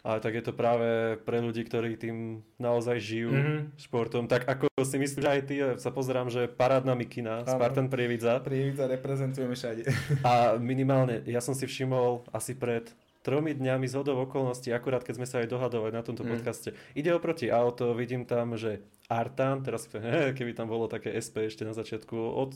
[0.00, 3.60] Ale tak je to práve pre ľudí, ktorí tým naozaj žijú mm-hmm.
[3.76, 4.24] športom.
[4.24, 7.52] Tak ako si myslíš aj ty, sa pozerám, že parádna mikina, ano.
[7.52, 8.40] Spartan Prievidza.
[8.40, 9.84] Prievidza reprezentujeme všade.
[10.24, 12.88] A minimálne, ja som si všimol asi pred
[13.20, 16.30] tromi dňami z hodov okolností, akurát keď sme sa aj dohadovali na tomto mm.
[16.32, 16.72] podcaste.
[16.96, 19.90] Ide oproti auto, vidím tam, že Artan, teraz
[20.38, 22.54] keby tam bolo také SP ešte na začiatku, od,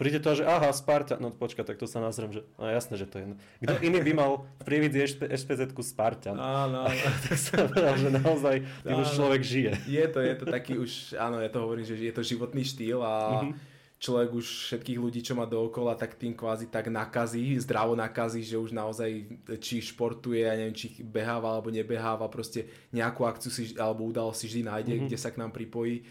[0.00, 3.06] príde to, že aha, Spartan, no počka, tak to sa nazrem, že no jasné, že
[3.06, 3.26] to je.
[3.62, 4.30] Kto iný by mal
[4.64, 6.34] prievidzi SPZ-ku Spartan?
[6.34, 6.96] Áno, áno.
[7.28, 9.72] tak sa povedal, že naozaj tým už človek žije.
[9.86, 13.04] Je to, je to taký už, áno, ja to hovorím, že je to životný štýl
[13.04, 17.96] a mm-hmm človek už všetkých ľudí, čo má dookola, tak tým kvázi tak nakazí, zdravo
[17.96, 19.08] nakazí, že už naozaj
[19.56, 24.46] či športuje, ja neviem, či beháva alebo nebeháva, proste nejakú akciu si, alebo udalosť si
[24.52, 25.08] vždy nájde, mm-hmm.
[25.08, 26.04] kde sa k nám pripojí.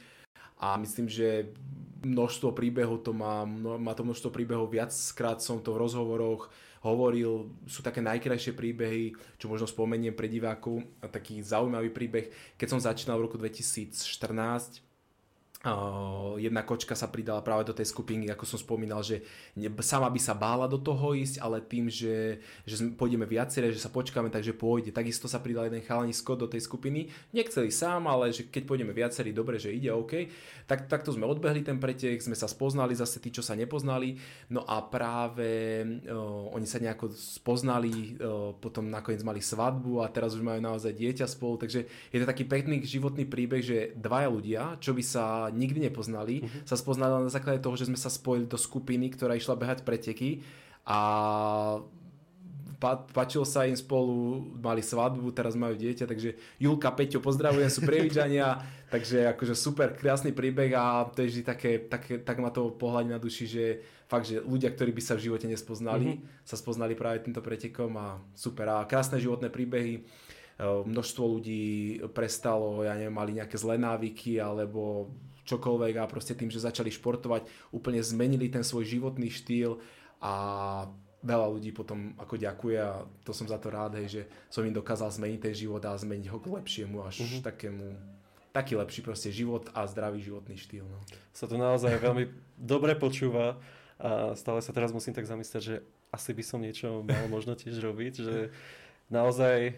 [0.57, 1.53] A myslím, že
[2.01, 3.45] množstvo príbehov to má,
[3.77, 6.49] má to množstvo príbehov, viackrát som to v rozhovoroch
[6.85, 12.29] hovoril, sú také najkrajšie príbehy, čo možno spomeniem pre divákov, taký zaujímavý príbeh,
[12.61, 14.84] keď som začínal v roku 2014,
[16.37, 19.25] jedna kočka sa pridala práve do tej skupiny, ako som spomínal, že
[19.81, 23.89] sama by sa bála do toho ísť, ale tým, že, že pôjdeme viaceré, že sa
[23.89, 24.93] počkáme, takže pôjde.
[24.93, 27.09] Takisto sa pridal jeden chalanisko do tej skupiny.
[27.33, 30.29] Nechceli sám, ale že keď pôjdeme viacerí, dobre, že ide, OK.
[30.69, 34.17] Tak, takto sme odbehli ten pretek, sme sa spoznali, zase tí, čo sa nepoznali.
[34.53, 40.37] No a práve uh, oni sa nejako spoznali, uh, potom nakoniec mali svadbu a teraz
[40.37, 44.61] už majú naozaj dieťa spolu, takže je to taký pekný životný príbeh, že dvaja ľudia,
[44.77, 46.67] čo by sa nikdy nepoznali, uh-huh.
[46.67, 50.43] sa spoznali na základe toho, že sme sa spojili do skupiny, ktorá išla behať preteky.
[50.85, 50.99] A
[52.77, 57.81] pa, pačilo sa im spolu, mali svadbu, teraz majú dieťa, takže Julka, Peťo, pozdravujem, sú
[57.81, 58.61] prievidžania,
[58.93, 63.09] takže akože super, krásny príbeh a to je vždy také, také tak ma to pohľadí
[63.09, 63.65] na duši, že
[64.05, 66.45] fakt, že ľudia, ktorí by sa v živote nespoznali, mm-hmm.
[66.45, 68.69] sa spoznali práve týmto pretekom a super.
[68.69, 70.05] A krásne životné príbehy.
[70.61, 75.11] Množstvo ľudí prestalo, ja neviem, mali nejaké zlé návyky alebo
[75.45, 79.77] čokoľvek a proste tým, že začali športovať, úplne zmenili ten svoj životný štýl
[80.19, 80.33] a
[81.25, 84.73] veľa ľudí potom ako ďakuje a to som za to rád, hej, že som im
[84.73, 87.41] dokázal zmeniť ten život a zmeniť ho k lepšiemu až uh-huh.
[87.41, 87.97] takému
[88.53, 90.87] taký lepší proste život a zdravý životný štýl.
[90.87, 91.03] No.
[91.35, 93.59] Sa to naozaj veľmi dobre počúva
[93.99, 95.75] a stále sa teraz musím tak zamyslieť, že
[96.07, 98.37] asi by som niečo mal možno tiež robiť, že
[99.11, 99.75] naozaj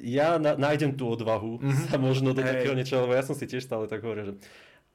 [0.00, 1.86] ja na, nájdem tú odvahu mm-hmm.
[1.92, 4.34] sa možno do takého niečoho, lebo ja som si tiež stále tak hovoril, že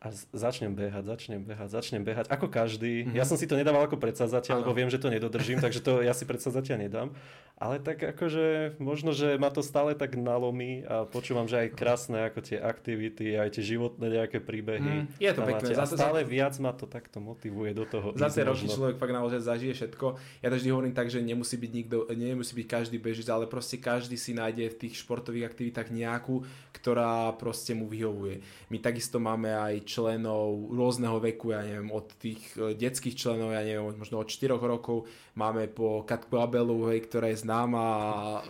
[0.03, 3.07] a začnem behať, začnem behať, začnem behať, ako každý.
[3.07, 3.17] Mm-hmm.
[3.17, 6.13] Ja som si to nedával ako predsazateľ, lebo viem, že to nedodržím, takže to ja
[6.13, 7.09] si predsazateľ nedám.
[7.55, 12.27] Ale tak akože možno, že ma to stále tak nalomí a počúvam, že aj krásne
[12.27, 15.07] ako tie aktivity, aj tie životné nejaké príbehy.
[15.07, 15.71] Mm, je to pekné.
[15.71, 16.27] A stále za...
[16.27, 18.11] viac ma to takto motivuje do toho.
[18.19, 20.19] Za tie roky človek fakt naozaj zažije všetko.
[20.43, 23.79] Ja to vždy hovorím tak, že nemusí byť nikto, nemusí byť každý bežiť, ale proste
[23.79, 26.43] každý si nájde v tých športových aktivitách nejakú,
[26.75, 28.43] ktorá proste mu vyhovuje.
[28.67, 33.61] My takisto máme aj členov rôzneho veku, ja neviem, od tých e, detských členov, ja
[33.61, 35.05] neviem, možno od 4 rokov,
[35.37, 38.01] máme po Katku Abelu, hej, ktorá je známa a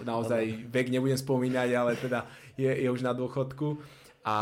[0.01, 2.25] naozaj vek nebudem spomínať, ale teda
[2.55, 3.77] je, je už na dôchodku.
[4.25, 4.37] A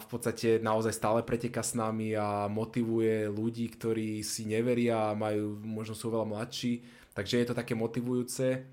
[0.00, 5.60] v podstate naozaj stále preteka s nami a motivuje ľudí, ktorí si neveria a majú,
[5.60, 6.80] možno sú veľa mladší,
[7.12, 8.64] takže je to také motivujúce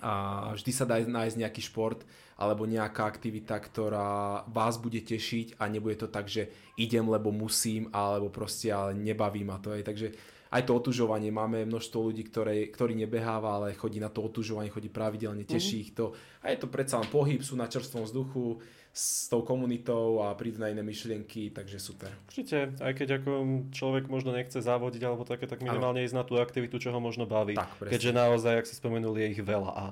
[0.00, 0.12] a
[0.52, 2.04] vždy sa dá nájsť nejaký šport
[2.36, 7.88] alebo nejaká aktivita, ktorá vás bude tešiť a nebude to tak, že idem, lebo musím,
[7.96, 9.72] alebo proste ale nebaví ma to.
[9.72, 9.80] Aj.
[9.80, 10.12] Takže
[10.52, 14.92] aj to otužovanie, máme množstvo ľudí, ktoré, ktorí nebeháva, ale chodí na to otužovanie, chodí
[14.92, 15.84] pravidelne, teší mm-hmm.
[15.84, 16.12] ich to.
[16.44, 18.60] A je to predsa len pohyb, sú na čerstvom vzduchu,
[18.96, 22.08] s tou komunitou a prídu na iné myšlienky, takže super.
[22.32, 23.32] Určite, aj keď ako
[23.68, 26.06] človek možno nechce závodiť alebo také, tak minimálne ano.
[26.08, 27.60] ísť na tú aktivitu, čo ho možno baví.
[27.60, 29.84] Tak, Keďže naozaj, ak si spomenul, je ich veľa a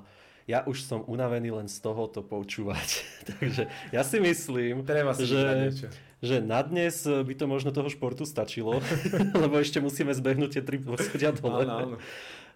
[0.45, 2.89] ja už som unavený len z toho to počúvať.
[3.29, 5.73] Takže ja si myslím, Treba si že,
[6.21, 8.77] že na dnes by to možno toho športu stačilo,
[9.43, 11.65] lebo ešte musíme zbehnúť tie tri poschodia dole.
[11.65, 11.97] Áno, áno.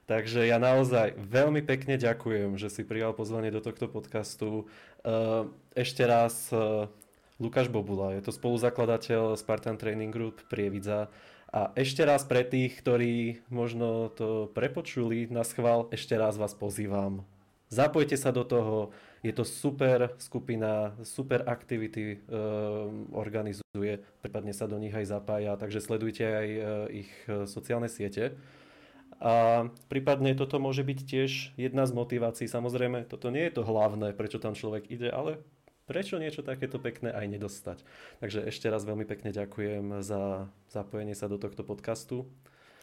[0.10, 4.66] Takže ja naozaj veľmi pekne ďakujem, že si prijal pozvanie do tohto podcastu.
[5.78, 6.50] Ešte raz
[7.38, 11.14] Lukáš Bobula, je to spoluzakladateľ Spartan Training Group Prievidza.
[11.54, 17.22] A ešte raz pre tých, ktorí možno to prepočuli na schvál, ešte raz vás pozývam
[17.70, 18.90] Zapojte sa do toho,
[19.22, 22.38] je to super skupina, super aktivity e,
[23.14, 26.62] organizuje, prípadne sa do nich aj zapája, takže sledujte aj e,
[27.06, 28.34] ich e, sociálne siete.
[29.22, 32.48] A prípadne toto môže byť tiež jedna z motivácií.
[32.50, 35.44] Samozrejme, toto nie je to hlavné, prečo tam človek ide, ale
[35.86, 37.78] prečo niečo takéto pekné aj nedostať.
[38.24, 42.26] Takže ešte raz veľmi pekne ďakujem za zapojenie sa do tohto podcastu.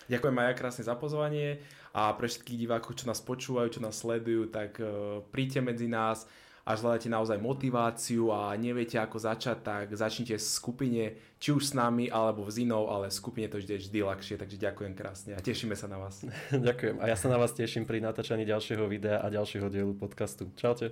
[0.07, 1.61] Ďakujem aj krásne za pozvanie
[1.97, 6.29] a pre všetkých divákov, čo nás počúvajú, čo nás sledujú, tak uh, príďte medzi nás
[6.67, 11.03] a hľadáte naozaj motiváciu a neviete ako začať, tak začnite v skupine,
[11.39, 14.35] či už s nami alebo v zinou, ale v skupine to vždy je vždy ľahšie,
[14.35, 16.27] takže ďakujem krásne a tešíme sa na vás.
[16.51, 20.51] ďakujem a ja sa na vás teším pri natáčaní ďalšieho videa a ďalšieho dielu podcastu.
[20.59, 20.91] Čaute.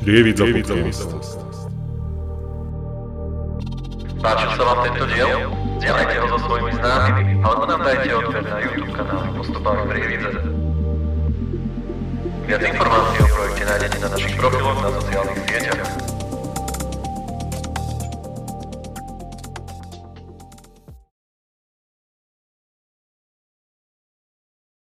[0.00, 1.69] Prievidza podcast.
[4.20, 5.48] Páčil sa vám tento diel?
[5.80, 10.30] Zdieľajte ho so svojimi známymi alebo nám dajte odber na YouTube kanál Postupami Prievidze.
[12.44, 16.19] Viac informácií o projekte nájdete na našich profiloch na sociálnych sieťach.